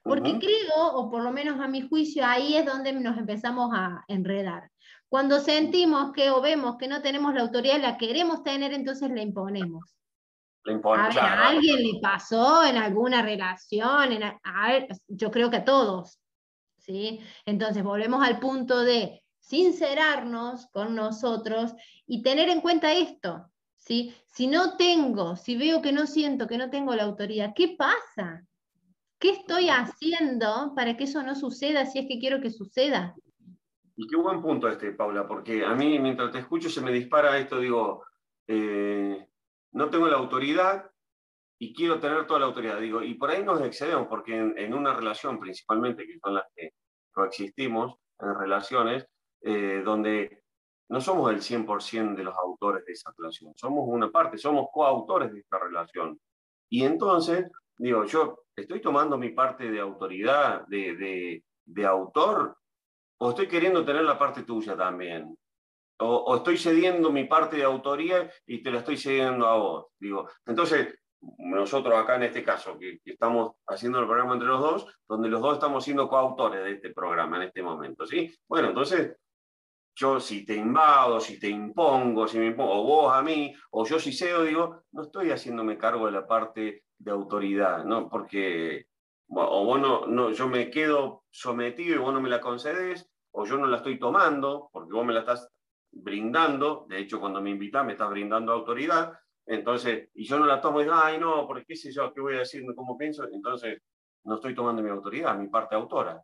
Porque 0.02 0.38
creo, 0.38 0.94
o 0.94 1.10
por 1.10 1.22
lo 1.22 1.30
menos 1.30 1.60
a 1.60 1.68
mi 1.68 1.86
juicio, 1.86 2.24
ahí 2.24 2.56
es 2.56 2.64
donde 2.64 2.92
nos 2.92 3.18
empezamos 3.18 3.70
a 3.74 4.04
enredar. 4.08 4.70
Cuando 5.08 5.40
sentimos 5.40 6.12
que 6.12 6.30
o 6.30 6.40
vemos 6.40 6.76
que 6.78 6.88
no 6.88 7.02
tenemos 7.02 7.34
la 7.34 7.42
autoridad, 7.42 7.80
la 7.80 7.98
queremos 7.98 8.42
tener, 8.42 8.72
entonces 8.72 9.10
la 9.10 9.22
imponemos 9.22 9.94
a, 10.84 11.48
alguien 11.48 11.82
le 11.82 12.00
pasó 12.00 12.64
en 12.64 12.76
alguna 12.76 13.22
relación, 13.22 14.10
yo 15.08 15.30
creo 15.30 15.50
que 15.50 15.58
a 15.58 15.64
todos. 15.64 16.20
¿sí? 16.78 17.20
Entonces 17.46 17.82
volvemos 17.82 18.22
al 18.22 18.38
punto 18.38 18.80
de 18.80 19.22
sincerarnos 19.38 20.66
con 20.72 20.94
nosotros 20.94 21.72
y 22.06 22.22
tener 22.22 22.48
en 22.48 22.60
cuenta 22.60 22.92
esto. 22.92 23.50
¿sí? 23.76 24.14
Si 24.26 24.46
no 24.46 24.76
tengo, 24.76 25.36
si 25.36 25.56
veo 25.56 25.80
que 25.82 25.92
no 25.92 26.06
siento, 26.06 26.46
que 26.46 26.58
no 26.58 26.70
tengo 26.70 26.94
la 26.94 27.04
autoridad, 27.04 27.52
¿qué 27.54 27.76
pasa? 27.76 28.44
¿Qué 29.20 29.30
estoy 29.30 29.68
haciendo 29.68 30.72
para 30.74 30.96
que 30.96 31.04
eso 31.04 31.22
no 31.22 31.34
suceda 31.34 31.84
si 31.84 31.98
es 31.98 32.08
que 32.08 32.18
quiero 32.18 32.40
que 32.40 32.48
suceda? 32.48 33.14
Y 33.94 34.06
qué 34.06 34.16
buen 34.16 34.40
punto 34.40 34.66
este, 34.66 34.92
Paula, 34.92 35.28
porque 35.28 35.62
a 35.62 35.74
mí 35.74 35.98
mientras 35.98 36.32
te 36.32 36.38
escucho 36.38 36.70
se 36.70 36.80
me 36.80 36.90
dispara 36.90 37.38
esto, 37.38 37.60
digo, 37.60 38.02
eh, 38.46 39.28
no 39.72 39.90
tengo 39.90 40.08
la 40.08 40.16
autoridad 40.16 40.90
y 41.58 41.74
quiero 41.74 42.00
tener 42.00 42.26
toda 42.26 42.40
la 42.40 42.46
autoridad. 42.46 42.80
Digo, 42.80 43.02
y 43.02 43.12
por 43.12 43.30
ahí 43.30 43.44
nos 43.44 43.60
excedemos, 43.60 44.08
porque 44.08 44.34
en, 44.34 44.72
una 44.72 44.94
relación 44.94 45.38
principalmente, 45.38 46.06
que 46.06 46.18
son 46.18 46.36
las 46.36 46.44
que 46.56 46.70
coexistimos, 47.12 47.96
en 48.20 48.34
relaciones, 48.34 49.06
eh, 49.42 49.82
donde 49.84 50.44
no 50.88 51.00
somos 51.02 51.30
el 51.30 51.42
100% 51.42 52.16
de 52.16 52.24
los 52.24 52.34
autores 52.38 52.86
de 52.86 52.92
esa 52.92 53.12
relación, 53.18 53.52
somos 53.54 53.84
una 53.86 54.10
parte, 54.10 54.38
somos 54.38 54.68
coautores 54.72 55.30
de 55.30 55.40
esta 55.40 55.58
relación. 55.58 56.18
Y 56.70 56.84
entonces, 56.84 57.50
digo, 57.80 58.04
yo 58.04 58.44
estoy 58.54 58.80
tomando 58.80 59.16
mi 59.16 59.30
parte 59.30 59.70
de 59.70 59.80
autoridad, 59.80 60.66
de, 60.66 60.96
de, 60.96 61.44
de 61.64 61.86
autor, 61.86 62.56
o 63.18 63.30
estoy 63.30 63.48
queriendo 63.48 63.84
tener 63.84 64.04
la 64.04 64.18
parte 64.18 64.42
tuya 64.42 64.76
también 64.76 65.36
o, 66.00 66.36
estoy 66.36 66.56
cediendo 66.56 67.12
mi 67.12 67.24
parte 67.24 67.56
de 67.56 67.64
autoría 67.64 68.30
y 68.46 68.62
te 68.62 68.70
la 68.70 68.78
estoy 68.78 68.96
cediendo 68.96 69.46
a 69.46 69.56
vos. 69.56 69.86
Digo, 69.98 70.28
entonces, 70.46 70.94
nosotros 71.38 71.94
acá 71.94 72.16
en 72.16 72.24
este 72.24 72.42
caso, 72.42 72.78
que, 72.78 73.00
estamos 73.04 73.52
haciendo 73.66 74.00
el 74.00 74.06
programa 74.06 74.34
entre 74.34 74.48
los 74.48 74.60
dos, 74.60 74.86
donde 75.08 75.28
los 75.28 75.42
dos 75.42 75.54
estamos 75.54 75.84
siendo 75.84 76.08
coautores 76.08 76.64
de 76.64 76.72
este 76.72 76.90
programa 76.90 77.36
en 77.36 77.44
este 77.44 77.62
momento, 77.62 78.06
¿sí? 78.06 78.32
Bueno, 78.48 78.68
entonces, 78.68 79.14
yo 79.94 80.18
si 80.18 80.46
te 80.46 80.54
invado, 80.54 81.20
si 81.20 81.38
te 81.38 81.48
impongo, 81.48 82.26
si 82.26 82.38
me 82.38 82.46
impongo, 82.46 82.80
o 82.80 82.84
vos 82.84 83.14
a 83.14 83.20
mí, 83.22 83.54
o 83.70 83.84
yo 83.84 83.98
si 83.98 84.12
cedo, 84.12 84.44
digo, 84.44 84.84
no 84.92 85.02
estoy 85.02 85.30
haciéndome 85.30 85.76
cargo 85.76 86.06
de 86.06 86.12
la 86.12 86.26
parte 86.26 86.84
de 87.00 87.10
autoridad, 87.10 87.84
¿no? 87.84 88.08
Porque, 88.08 88.86
o 89.28 89.64
vos 89.64 89.80
no, 89.80 90.06
no, 90.06 90.30
yo 90.30 90.48
me 90.48 90.70
quedo 90.70 91.24
sometido 91.30 91.94
y 91.94 91.98
vos 91.98 92.12
no 92.12 92.20
me 92.20 92.28
la 92.28 92.40
concedes, 92.40 93.10
o 93.32 93.46
yo 93.46 93.56
no 93.56 93.66
la 93.66 93.78
estoy 93.78 93.98
tomando, 93.98 94.68
porque 94.72 94.92
vos 94.92 95.04
me 95.04 95.14
la 95.14 95.20
estás 95.20 95.48
brindando, 95.90 96.86
de 96.88 96.98
hecho 96.98 97.18
cuando 97.18 97.40
me 97.40 97.50
invitas 97.50 97.84
me 97.84 97.92
estás 97.92 98.10
brindando 98.10 98.52
autoridad, 98.52 99.12
Entonces, 99.46 100.10
y 100.14 100.24
yo 100.24 100.38
no 100.38 100.46
la 100.46 100.60
tomo 100.60 100.80
y 100.80 100.84
digo, 100.84 100.94
ay, 101.02 101.18
no, 101.18 101.46
porque 101.46 101.64
qué 101.66 101.74
sé 101.74 101.90
yo, 101.90 102.12
qué 102.12 102.20
voy 102.20 102.36
a 102.36 102.40
decir, 102.40 102.62
cómo 102.76 102.96
pienso, 102.96 103.24
entonces 103.32 103.82
no 104.24 104.36
estoy 104.36 104.54
tomando 104.54 104.82
mi 104.82 104.90
autoridad, 104.90 105.36
mi 105.36 105.48
parte 105.48 105.74
autora. 105.74 106.22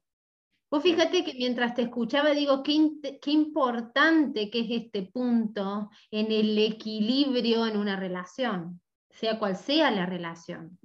Vos 0.70 0.82
fíjate 0.82 1.24
que 1.24 1.32
mientras 1.34 1.74
te 1.74 1.82
escuchaba 1.82 2.30
digo, 2.30 2.62
qué, 2.62 3.18
qué, 3.20 3.30
importante 3.30 4.50
que 4.50 4.60
es 4.60 4.84
este 4.84 5.02
punto 5.02 5.90
en 6.10 6.30
el 6.30 6.58
equilibrio 6.58 7.66
en 7.66 7.76
una 7.76 7.96
relación, 7.96 8.80
sea 9.16 9.38
cual 9.38 9.56
sea 9.56 9.90
la 9.90 10.06
relación. 10.06 10.78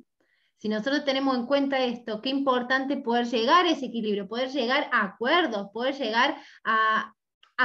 Si 0.57 0.69
nosotros 0.69 1.03
tenemos 1.03 1.35
en 1.35 1.47
cuenta 1.47 1.79
esto, 1.79 2.21
qué 2.21 2.29
importante 2.29 2.97
poder 2.97 3.25
llegar 3.25 3.65
a 3.65 3.71
ese 3.71 3.87
equilibrio, 3.87 4.27
poder 4.27 4.49
llegar 4.51 4.89
a 4.91 5.03
acuerdos, 5.05 5.69
poder 5.73 5.95
llegar 5.95 6.37
a, 6.63 7.13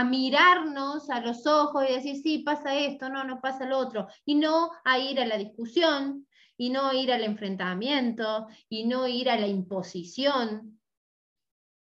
mirarnos 0.04 1.08
a 1.08 1.20
los 1.20 1.46
ojos 1.46 1.84
y 1.88 1.92
decir, 1.92 2.16
sí, 2.22 2.38
pasa 2.38 2.74
esto, 2.74 3.08
no, 3.08 3.24
no 3.24 3.40
pasa 3.40 3.64
lo 3.64 3.78
otro, 3.78 4.06
y 4.26 4.34
no 4.34 4.70
a 4.84 4.98
ir 4.98 5.18
a 5.20 5.26
la 5.26 5.38
discusión, 5.38 6.26
y 6.58 6.68
no 6.68 6.92
ir 6.92 7.12
al 7.12 7.22
enfrentamiento, 7.22 8.46
y 8.68 8.86
no 8.86 9.06
ir 9.06 9.30
a 9.30 9.38
la 9.38 9.46
imposición. 9.46 10.78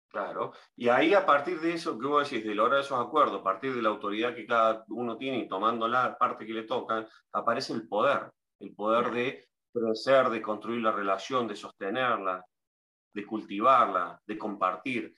Claro, 0.08 0.54
y 0.76 0.88
ahí 0.90 1.14
a 1.14 1.26
partir 1.26 1.60
de 1.60 1.74
eso, 1.74 2.00
¿qué 2.00 2.08
vos 2.08 2.30
decís? 2.30 2.48
De 2.48 2.56
lograr 2.56 2.80
esos 2.80 3.00
acuerdos, 3.00 3.42
a 3.42 3.44
partir 3.44 3.76
de 3.76 3.82
la 3.82 3.90
autoridad 3.90 4.34
que 4.34 4.46
cada 4.46 4.86
uno 4.90 5.18
tiene 5.18 5.40
y 5.40 5.48
tomando 5.48 5.88
la 5.88 6.18
parte 6.18 6.46
que 6.46 6.54
le 6.54 6.64
toca, 6.64 7.08
aparece 7.32 7.74
el 7.74 7.88
poder, 7.88 8.32
el 8.60 8.74
poder 8.74 9.12
de 9.12 9.48
crecer, 9.74 10.30
de 10.30 10.42
construir 10.42 10.82
la 10.82 10.92
relación, 10.92 11.48
de 11.48 11.56
sostenerla, 11.56 12.46
de 13.14 13.26
cultivarla, 13.26 14.22
de 14.26 14.38
compartir 14.38 15.16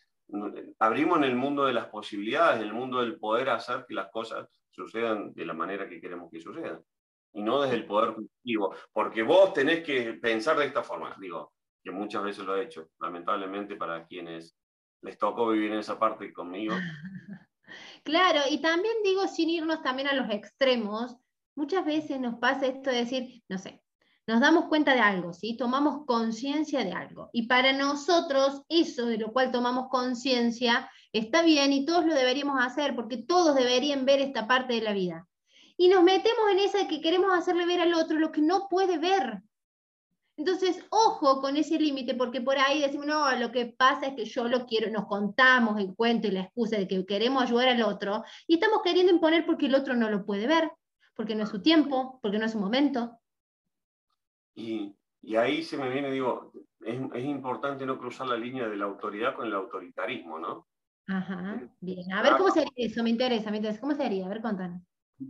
abrimos 0.80 1.18
en 1.18 1.24
el 1.24 1.36
mundo 1.36 1.66
de 1.66 1.74
las 1.74 1.88
posibilidades, 1.88 2.62
el 2.62 2.74
mundo 2.74 3.02
del 3.02 3.18
poder 3.18 3.50
hacer 3.50 3.86
que 3.88 3.94
las 3.94 4.10
cosas 4.12 4.48
sucedan 4.70 5.34
de 5.34 5.46
la 5.46 5.54
manera 5.54 5.88
que 5.88 6.02
queremos 6.02 6.30
que 6.32 6.40
sucedan. 6.40 6.84
Y 7.34 7.42
no 7.42 7.62
desde 7.62 7.76
el 7.76 7.86
poder 7.86 8.14
cultivo. 8.14 8.76
Porque 8.92 9.24
vos 9.24 9.54
tenés 9.54 9.84
que 9.84 10.14
pensar 10.14 10.58
de 10.58 10.66
esta 10.66 10.84
forma. 10.84 11.16
Digo, 11.20 11.54
que 11.84 11.92
muchas 11.92 12.24
veces 12.24 12.46
lo 12.46 12.56
he 12.56 12.64
hecho, 12.64 12.90
lamentablemente 13.00 13.76
para 13.76 14.06
quienes 14.06 14.56
les 15.02 15.18
tocó 15.18 15.50
vivir 15.50 15.72
en 15.72 15.80
esa 15.80 15.98
parte 15.98 16.34
conmigo. 16.34 16.76
Claro, 18.02 18.40
y 18.50 18.62
también 18.62 18.96
digo, 19.04 19.28
sin 19.28 19.50
irnos 19.50 19.84
también 19.84 20.08
a 20.08 20.14
los 20.14 20.30
extremos, 20.30 21.18
muchas 21.58 21.84
veces 21.84 22.20
nos 22.20 22.36
pasa 22.36 22.68
esto 22.68 22.92
de 22.92 22.98
decir, 22.98 23.44
no 23.50 23.58
sé, 23.58 23.82
nos 24.28 24.40
damos 24.40 24.66
cuenta 24.66 24.94
de 24.94 25.00
algo, 25.00 25.34
¿sí? 25.34 25.58
Tomamos 25.58 26.06
conciencia 26.06 26.84
de 26.84 26.92
algo. 26.92 27.30
Y 27.34 27.48
para 27.48 27.74
nosotros, 27.74 28.62
eso 28.70 29.08
de 29.08 29.18
lo 29.18 29.34
cual 29.34 29.52
tomamos 29.52 29.88
conciencia 29.90 30.90
está 31.12 31.42
bien 31.42 31.74
y 31.74 31.86
todos 31.86 32.06
lo 32.06 32.14
deberíamos 32.14 32.64
hacer, 32.64 32.96
porque 32.96 33.18
todos 33.18 33.56
deberían 33.56 34.06
ver 34.06 34.20
esta 34.20 34.48
parte 34.48 34.76
de 34.76 34.82
la 34.82 34.94
vida. 34.94 35.28
Y 35.78 35.88
nos 35.88 36.04
metemos 36.04 36.52
en 36.52 36.60
esa 36.60 36.80
de 36.80 36.88
que 36.88 37.02
queremos 37.02 37.34
hacerle 37.34 37.66
ver 37.66 37.82
al 37.82 37.94
otro 37.94 38.20
lo 38.20 38.32
que 38.32 38.42
no 38.42 38.68
puede 38.70 38.98
ver. 38.98 39.42
Entonces, 40.36 40.84
ojo 40.92 41.42
con 41.42 41.58
ese 41.58 41.80
límite, 41.80 42.14
porque 42.14 42.42
por 42.42 42.60
ahí 42.60 42.82
decimos, 42.82 43.08
no, 43.08 43.32
lo 43.38 43.52
que 43.52 43.66
pasa 43.66 44.08
es 44.08 44.16
que 44.16 44.26
yo 44.26 44.48
lo 44.48 44.68
quiero, 44.68 44.92
nos 44.92 45.08
contamos 45.08 45.80
el 45.80 45.96
cuento 45.96 46.28
y 46.28 46.32
la 46.32 46.42
excusa 46.42 46.78
de 46.78 46.88
que 46.88 47.04
queremos 47.08 47.42
ayudar 47.42 47.70
al 47.70 47.82
otro, 47.82 48.24
y 48.46 48.56
estamos 48.56 48.82
queriendo 48.84 49.12
imponer 49.12 49.48
porque 49.48 49.66
el 49.66 49.74
otro 49.74 49.96
no 49.96 50.12
lo 50.12 50.26
puede 50.26 50.46
ver, 50.46 50.72
porque 51.18 51.36
no 51.36 51.44
es 51.44 51.50
su 51.50 51.62
tiempo, 51.62 52.20
porque 52.22 52.38
no 52.38 52.46
es 52.46 52.52
su 52.52 52.60
momento. 52.60 53.20
Y, 54.56 54.96
ahí 55.36 55.64
se 55.64 55.78
me 55.78 55.90
viene, 55.90 56.12
digo, 56.12 56.54
es, 56.82 57.02
es, 57.14 57.26
importante 57.26 57.86
no 57.86 57.98
cruzar 57.98 58.28
la 58.28 58.38
línea 58.38 58.70
de 58.70 58.78
la 58.78 58.86
autoridad 58.86 59.36
con 59.36 59.48
el 59.48 59.54
autoritarismo, 59.54 60.40
¿no? 60.40 60.68
Ajá, 61.08 61.56
eh, 61.56 61.70
bien. 61.82 62.14
A 62.14 62.22
ver 62.22 62.34
cómo 62.38 62.50
sería 62.52 62.72
eso, 62.76 63.04
me 63.04 63.10
interesa, 63.10 63.50
me 63.50 63.58
interesa. 63.58 63.82
¿Cómo 63.82 63.96
sería? 63.96 64.26
A 64.26 64.30
ver, 64.30 64.42
contanos. 64.42 64.82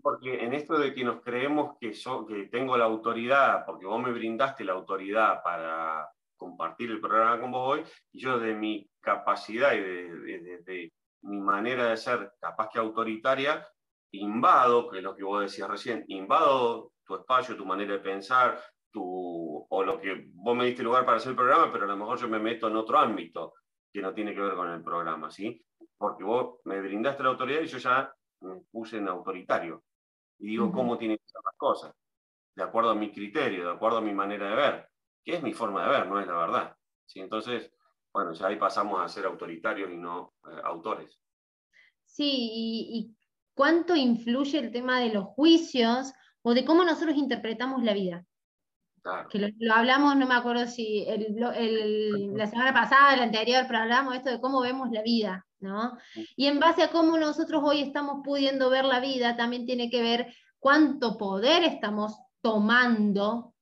Porque 0.02 0.43
en 0.43 0.54
esto 0.54 0.78
de 0.78 0.93
que 0.93 1.04
nos 1.06 1.21
creemos 1.21 1.78
que, 1.80 1.91
que 1.91 2.43
tengo 2.52 2.76
la 2.78 2.86
autoridad, 2.86 3.65
porque 3.65 3.86
vos 3.86 4.02
me 4.04 4.12
brindaste 4.12 4.65
la 4.65 4.73
autoridad 4.73 5.41
para 5.41 6.10
compartir 6.36 6.91
el 6.91 7.00
programa 7.00 7.39
con 7.39 7.52
vos 7.52 7.78
hoy, 7.78 7.84
y 8.12 8.19
yo 8.19 8.39
de 8.39 8.54
mi 8.54 8.89
capacidad 9.00 9.73
y 9.73 9.80
de, 9.80 10.62
de 10.65 10.93
mi 11.21 11.39
manera 11.39 11.88
de 11.88 11.97
ser 11.97 12.34
capaz 12.39 12.69
que 12.69 12.80
autoritaria, 12.80 13.65
invado, 14.11 14.89
que 14.89 14.97
es 14.97 15.03
lo 15.03 15.15
que 15.15 15.23
vos 15.23 15.41
decías 15.41 15.69
recién, 15.69 16.03
invado 16.07 16.93
tu 17.05 17.15
espacio, 17.15 17.55
tu 17.55 17.65
manera 17.65 17.93
de 17.93 17.99
pensar, 17.99 18.59
o 18.99 19.83
lo 19.83 19.99
que 19.99 20.29
vos 20.33 20.55
me 20.55 20.65
diste 20.65 20.83
lugar 20.83 21.05
para 21.05 21.17
hacer 21.17 21.31
el 21.31 21.35
programa, 21.35 21.71
pero 21.71 21.85
a 21.85 21.87
lo 21.87 21.97
mejor 21.97 22.17
yo 22.17 22.27
me 22.27 22.39
meto 22.39 22.67
en 22.67 22.75
otro 22.75 22.97
ámbito 22.97 23.53
que 23.91 24.01
no 24.01 24.13
tiene 24.13 24.33
que 24.33 24.41
ver 24.41 24.55
con 24.55 24.69
el 24.71 24.83
programa, 24.83 25.29
¿sí? 25.29 25.63
Porque 25.97 26.23
vos 26.23 26.59
me 26.65 26.79
brindaste 26.81 27.23
la 27.23 27.29
autoridad 27.29 27.61
y 27.61 27.67
yo 27.67 27.77
ya 27.77 28.13
me 28.41 28.61
puse 28.71 28.97
en 28.97 29.07
autoritario. 29.07 29.83
Y 30.39 30.47
digo 30.47 30.71
cómo 30.71 30.97
tienen 30.97 31.17
que 31.17 31.27
ser 31.27 31.41
las 31.43 31.55
cosas, 31.57 31.95
de 32.55 32.63
acuerdo 32.63 32.91
a 32.91 32.95
mi 32.95 33.11
criterio, 33.11 33.65
de 33.65 33.71
acuerdo 33.71 33.97
a 33.97 34.01
mi 34.01 34.13
manera 34.13 34.49
de 34.49 34.55
ver, 34.55 34.89
que 35.23 35.35
es 35.35 35.43
mi 35.43 35.53
forma 35.53 35.83
de 35.83 35.89
ver, 35.89 36.07
no 36.07 36.19
es 36.19 36.27
la 36.27 36.37
verdad. 36.37 36.77
¿sí? 37.05 37.19
Entonces, 37.19 37.71
bueno, 38.13 38.33
ya 38.33 38.47
ahí 38.47 38.57
pasamos 38.57 39.01
a 39.01 39.07
ser 39.07 39.25
autoritarios 39.25 39.91
y 39.91 39.97
no 39.97 40.35
eh, 40.47 40.61
autores. 40.63 41.19
Sí, 42.05 42.29
y, 42.29 42.99
y 42.99 43.17
cuánto 43.57 43.95
influye 43.95 44.59
el 44.59 44.71
tema 44.71 44.99
de 44.99 45.09
los 45.09 45.25
juicios 45.25 46.13
o 46.43 46.53
de 46.53 46.63
cómo 46.63 46.83
nosotros 46.83 47.17
interpretamos 47.17 47.83
la 47.83 47.93
vida. 47.93 48.23
Que 49.29 49.39
lo, 49.57 49.73
hablamos, 49.73 50.15
no 50.15 50.27
me 50.27 50.35
acuerdo 50.35 50.67
si 50.67 51.05
la 52.35 52.45
semana 52.47 52.73
pasada, 52.73 53.15
la 53.15 53.23
anterior, 53.23 53.63
pero 53.65 53.79
hablamos 53.79 54.15
esto 54.15 54.29
de 54.29 54.39
cómo 54.39 54.61
vemos 54.61 54.91
la 54.91 55.01
vida, 55.01 55.45
¿no? 55.59 55.97
Y 56.35 56.45
en 56.45 56.59
base 56.59 56.83
a 56.83 56.91
cómo 56.91 57.17
nosotros 57.17 57.63
hoy 57.65 57.81
estamos 57.81 58.21
pudiendo 58.23 58.69
ver 58.69 58.85
la 58.85 58.99
vida, 58.99 59.35
también 59.35 59.65
tiene 59.65 59.89
que 59.89 60.03
ver 60.03 60.35
cuánto 60.59 61.17
poder 61.17 61.63
estamos 61.63 62.15
tomando, 62.41 63.55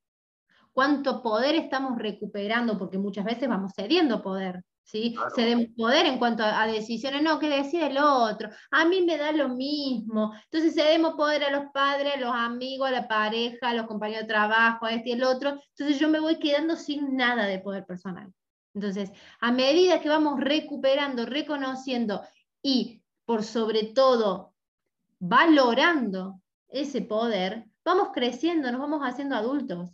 cuánto 0.74 1.22
poder 1.22 1.56
estamos 1.56 1.98
recuperando, 1.98 2.78
porque 2.78 2.98
muchas 2.98 3.24
veces 3.24 3.48
vamos 3.48 3.72
cediendo 3.76 4.22
poder. 4.22 4.62
¿Sí? 4.86 5.16
Se 5.36 5.42
den 5.42 5.74
poder 5.76 6.06
en 6.06 6.20
cuanto 6.20 6.44
a, 6.44 6.66
decisiones, 6.68 7.22
no, 7.22 7.40
que 7.40 7.50
decide 7.50 7.88
el 7.88 7.98
otro, 7.98 8.50
a 8.72 8.86
mí 8.86 9.02
me 9.02 9.18
da 9.18 9.32
lo 9.32 9.50
mismo. 9.50 10.34
Entonces 10.46 10.76
cedemos 10.76 11.16
poder 11.16 11.44
a 11.44 11.52
los 11.52 11.72
padres, 11.74 12.16
a 12.16 12.20
los 12.20 12.34
amigos, 12.34 12.88
a 12.88 12.92
la 12.92 13.08
pareja, 13.08 13.70
a 13.70 13.74
los 13.74 13.88
compañeros 13.88 14.24
de 14.24 14.34
trabajo, 14.34 14.86
a 14.86 14.92
este 14.92 15.10
y 15.10 15.14
el 15.14 15.24
otro. 15.24 15.60
Entonces 15.70 16.00
yo 16.00 16.08
me 16.08 16.20
voy 16.20 16.40
quedando 16.40 16.76
sin 16.76 17.18
nada 17.18 17.46
de 17.46 17.60
poder 17.60 17.86
personal. 17.86 18.32
Entonces, 18.74 19.12
a 19.40 19.52
medida 19.52 20.02
que 20.02 20.10
vamos 20.10 20.40
recuperando, 20.40 21.26
reconociendo 21.26 22.22
y 22.62 23.02
por 23.26 23.44
sobre 23.44 23.86
todo 23.86 24.54
valorando 25.18 26.42
ese 26.68 27.02
poder, 27.02 27.66
vamos 27.84 28.10
creciendo, 28.14 28.72
nos 28.72 28.82
vamos 28.82 29.02
haciendo 29.02 29.36
adultos. 29.36 29.90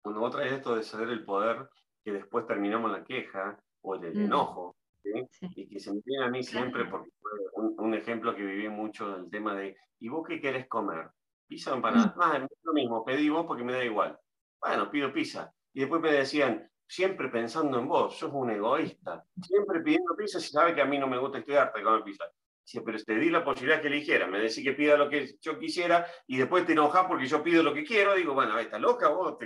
Cuando 0.00 0.20
vos 0.20 0.30
traes 0.30 0.52
esto 0.52 0.76
de 0.76 0.84
ceder 0.84 1.08
el 1.08 1.24
poder, 1.24 1.68
que 2.04 2.12
después 2.12 2.46
terminamos 2.46 2.90
la 2.90 3.04
queja 3.04 3.58
o 3.82 3.94
el, 3.94 4.14
mm. 4.14 4.24
enojo, 4.24 4.76
y 5.04 5.68
que 5.68 5.80
se 5.80 5.92
me 5.92 6.00
viene 6.04 6.24
a 6.24 6.30
mí 6.30 6.42
siempre, 6.42 6.84
porque 6.84 7.10
fue 7.20 7.30
un, 7.54 7.94
ejemplo 7.94 8.34
que 8.34 8.44
viví 8.44 8.68
mucho 8.68 9.16
del 9.16 9.30
tema 9.30 9.54
de, 9.54 9.76
¿y 10.00 10.08
vos 10.08 10.26
qué 10.26 10.40
querés 10.40 10.68
comer? 10.68 11.10
Pizza 11.46 11.72
o 11.72 11.76
empanada. 11.76 12.14
Mm. 12.16 12.20
Ah, 12.20 12.48
lo 12.62 12.72
mismo, 12.72 13.04
pedí 13.04 13.28
vos 13.28 13.46
porque 13.46 13.64
me 13.64 13.72
da 13.72 13.84
igual. 13.84 14.18
Bueno, 14.60 14.90
pido 14.90 15.12
pizza. 15.12 15.52
Y 15.72 15.80
después 15.80 16.02
me 16.02 16.12
decían, 16.12 16.68
siempre 16.86 17.28
pensando 17.28 17.78
en 17.78 17.88
vos, 17.88 18.18
sos 18.18 18.30
un 18.32 18.50
egoísta. 18.50 19.24
Siempre 19.40 19.80
pidiendo 19.80 20.16
pizza 20.16 20.40
si 20.40 20.50
sabe 20.50 20.74
que 20.74 20.82
a 20.82 20.86
mí 20.86 20.98
no 20.98 21.06
me 21.06 21.18
gusta 21.18 21.38
estudiarte 21.38 21.82
comer 21.82 22.02
pizza. 22.02 22.24
Sí, 22.68 22.80
pero 22.84 22.98
te 23.02 23.14
di 23.14 23.30
la 23.30 23.42
posibilidad 23.42 23.80
que 23.80 23.88
eligiera. 23.88 24.26
Me 24.26 24.40
decís 24.40 24.62
que 24.62 24.74
pida 24.74 24.94
lo 24.98 25.08
que 25.08 25.38
yo 25.40 25.58
quisiera 25.58 26.06
y 26.26 26.36
después 26.36 26.66
te 26.66 26.72
enojas 26.72 27.06
porque 27.06 27.24
yo 27.24 27.42
pido 27.42 27.62
lo 27.62 27.72
que 27.72 27.82
quiero. 27.82 28.14
Digo, 28.14 28.34
bueno, 28.34 28.58
está 28.58 28.78
loca 28.78 29.08
vos. 29.08 29.38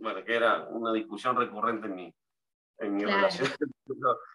Bueno, 0.00 0.24
que 0.24 0.34
era 0.34 0.66
una 0.70 0.90
discusión 0.90 1.36
recurrente 1.36 1.88
en 1.88 1.94
mi, 1.94 2.14
en 2.78 2.96
mi 2.96 3.04
relación. 3.04 3.48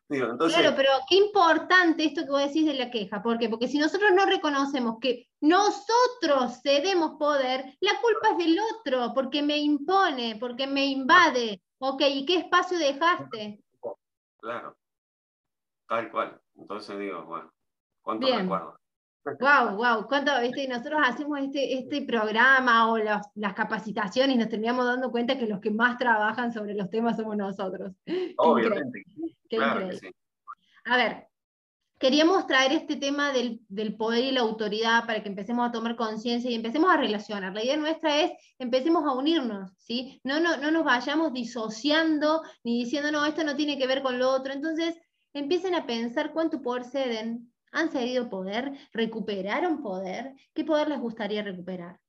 Claro, 0.08 0.74
pero 0.76 0.92
qué 1.10 1.16
importante 1.16 2.06
esto 2.06 2.22
que 2.22 2.30
vos 2.30 2.46
decís 2.46 2.68
de 2.68 2.76
la 2.76 2.92
queja. 2.92 3.24
¿Por 3.24 3.40
qué? 3.40 3.50
Porque 3.50 3.68
si 3.68 3.80
nosotros 3.80 4.12
no 4.14 4.28
reconocemos 4.28 5.00
que 5.02 5.28
nosotros 5.42 6.62
cedemos 6.62 7.18
poder, 7.18 7.76
la 7.80 8.00
culpa 8.00 8.30
es 8.30 8.38
del 8.38 8.60
otro, 8.60 9.12
porque 9.16 9.42
me 9.42 9.58
impone, 9.58 10.38
porque 10.40 10.68
me 10.68 10.86
invade. 10.86 11.64
Ok, 11.80 12.04
¿y 12.08 12.26
qué 12.28 12.36
espacio 12.36 12.78
dejaste? 12.78 13.64
Claro, 14.40 14.78
tal 15.88 16.12
cual. 16.12 16.40
Entonces 16.56 17.00
digo, 17.00 17.26
bueno. 17.26 17.55
¿Cuánto 18.06 18.28
Bien. 18.28 18.42
recuerdo? 18.42 18.80
Wow, 19.40 19.78
wow, 19.78 20.08
cuánto, 20.08 20.32
viste, 20.40 20.68
nosotros 20.68 21.02
hacemos 21.04 21.40
este, 21.40 21.80
este 21.80 22.04
programa 22.04 22.92
o 22.92 22.98
las 23.00 23.54
capacitaciones 23.56 24.36
y 24.36 24.38
nos 24.38 24.50
terminamos 24.50 24.86
dando 24.86 25.10
cuenta 25.10 25.40
que 25.40 25.48
los 25.48 25.60
que 25.60 25.72
más 25.72 25.98
trabajan 25.98 26.54
sobre 26.54 26.76
los 26.76 26.92
temas 26.92 27.18
somos 27.18 27.36
nosotros. 27.36 27.94
Obviamente. 28.38 29.04
Qué 29.50 29.58
A 29.58 30.98
ver, 30.98 31.28
queríamos 31.98 32.46
traer 32.46 32.74
este 32.74 32.98
tema 32.98 33.32
del, 33.32 33.62
del, 33.68 33.96
poder 33.96 34.24
y 34.24 34.32
la 34.32 34.42
autoridad 34.42 35.08
para 35.08 35.24
que 35.24 35.30
empecemos 35.30 35.68
a 35.68 35.72
tomar 35.72 35.96
conciencia 35.96 36.52
y 36.52 36.54
empecemos 36.54 36.92
a 36.92 36.98
relacionar. 36.98 37.56
La 37.56 37.64
idea 37.64 37.78
nuestra 37.78 38.22
es 38.22 38.34
empecemos 38.60 39.06
a 39.06 39.14
unirnos, 39.14 39.72
¿sí? 39.80 40.22
No, 40.24 40.40
no, 40.40 40.58
no 40.58 40.70
nos 40.70 40.84
vayamos 40.84 41.34
disociando 41.34 42.44
ni 42.64 42.84
diciendo, 42.84 43.12
no, 43.12 43.26
esto 43.26 43.44
no 43.44 43.56
tiene 43.56 43.80
que 43.80 43.88
ver 43.88 44.04
con 44.04 44.20
lo 44.20 44.30
otro. 44.30 44.54
Entonces, 44.54 44.96
empiecen 45.34 45.74
a 45.74 45.88
pensar 45.88 46.32
cuánto 46.32 46.62
poder 46.62 46.84
ceden, 46.84 47.52
han 47.72 47.90
cedido 47.90 48.30
poder, 48.30 48.74
recuperaron 48.94 49.82
poder, 49.82 50.36
¿qué 50.54 50.64
poder 50.64 50.90
les 50.90 51.00
gustaría 51.00 51.44
recuperar? 51.44 52.00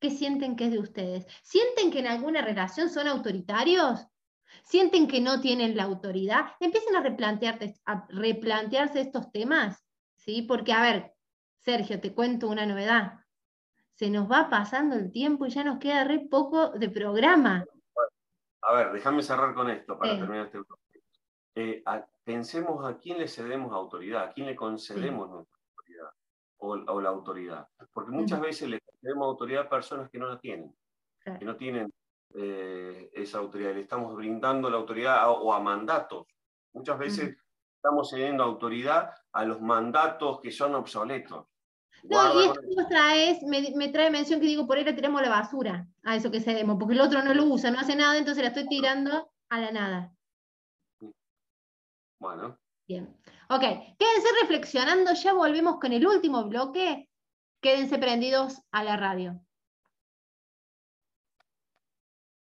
¿qué 0.00 0.10
sienten 0.10 0.56
que 0.56 0.66
es 0.66 0.72
de 0.72 0.78
ustedes? 0.78 1.26
¿Sienten 1.42 1.90
que 1.90 2.00
en 2.00 2.06
alguna 2.06 2.42
relación 2.42 2.90
son 2.90 3.08
autoritarios? 3.08 4.06
¿Sienten 4.62 5.08
que 5.08 5.20
no 5.20 5.40
tienen 5.40 5.76
la 5.76 5.84
autoridad? 5.84 6.52
Empiecen 6.60 6.96
a, 6.96 7.00
a 7.92 8.06
replantearse 8.08 9.00
estos 9.00 9.30
temas, 9.32 9.84
¿sí? 10.14 10.42
Porque, 10.42 10.72
a 10.72 10.82
ver, 10.82 11.12
Sergio, 11.58 12.00
te 12.00 12.14
cuento 12.14 12.48
una 12.48 12.66
novedad. 12.66 13.20
Se 13.94 14.10
nos 14.10 14.30
va 14.30 14.50
pasando 14.50 14.94
el 14.96 15.10
tiempo 15.10 15.46
y 15.46 15.50
ya 15.50 15.64
nos 15.64 15.78
queda 15.78 16.04
re 16.04 16.20
poco 16.30 16.70
de 16.70 16.88
programa. 16.90 17.64
A 18.62 18.74
ver, 18.74 18.92
déjame 18.92 19.22
cerrar 19.22 19.54
con 19.54 19.70
esto 19.70 19.98
para 19.98 20.16
terminar 20.16 20.46
este 20.46 20.58
eh, 21.56 21.82
pensemos 22.22 22.84
a 22.84 22.98
quién 22.98 23.18
le 23.18 23.28
cedemos 23.28 23.72
autoridad, 23.72 24.24
a 24.24 24.32
quién 24.32 24.46
le 24.46 24.54
concedemos 24.54 25.30
nuestra 25.30 25.58
autoridad 25.70 26.10
o, 26.58 27.00
la 27.00 27.08
autoridad. 27.08 27.66
Porque 27.92 28.10
muchas 28.10 28.40
veces 28.40 28.68
le 28.68 28.80
concedemos 28.80 29.26
autoridad 29.26 29.62
a 29.64 29.68
personas 29.70 30.10
que 30.10 30.18
no 30.18 30.28
la 30.28 30.38
tienen, 30.38 30.76
que 31.24 31.44
no 31.44 31.56
tienen 31.56 31.90
eh, 32.34 33.10
esa 33.14 33.38
autoridad. 33.38 33.72
Le 33.72 33.80
estamos 33.80 34.14
brindando 34.14 34.68
la 34.68 34.76
autoridad 34.76 35.30
o 35.30 35.52
a 35.54 35.60
mandatos. 35.60 36.26
Muchas 36.74 36.98
veces 36.98 37.36
estamos 37.74 38.10
cediendo 38.10 38.44
autoridad 38.44 39.12
a 39.32 39.44
los 39.46 39.60
mandatos 39.62 40.40
que 40.42 40.52
son 40.52 40.74
obsoletos. 40.74 41.46
No, 42.02 42.40
y 42.40 42.48
esto 42.48 43.46
me, 43.46 43.72
me, 43.74 43.88
trae 43.88 44.10
mención 44.10 44.40
que 44.40 44.46
digo, 44.46 44.66
por 44.66 44.76
ahí 44.76 44.84
le 44.84 44.92
tiramos 44.92 45.22
la 45.22 45.30
basura 45.30 45.88
a 46.04 46.16
eso 46.16 46.30
que 46.30 46.42
cedemos, 46.42 46.76
porque 46.78 46.92
el 46.92 47.00
otro 47.00 47.22
no 47.22 47.32
lo 47.32 47.44
usa, 47.44 47.70
no 47.70 47.80
hace 47.80 47.96
nada, 47.96 48.18
entonces 48.18 48.42
la 48.42 48.50
estoy 48.50 48.68
tirando 48.68 49.30
a 49.48 49.60
la 49.60 49.72
nada. 49.72 50.15
Bueno. 52.18 52.58
Bien. 52.88 53.16
Ok, 53.48 53.60
quédense 53.98 54.28
reflexionando, 54.40 55.12
ya 55.14 55.32
volvemos 55.32 55.78
con 55.80 55.92
el 55.92 56.06
último 56.06 56.44
bloque. 56.44 57.08
Quédense 57.60 57.98
prendidos 57.98 58.60
a 58.70 58.84
la 58.84 58.96
radio. 58.96 59.40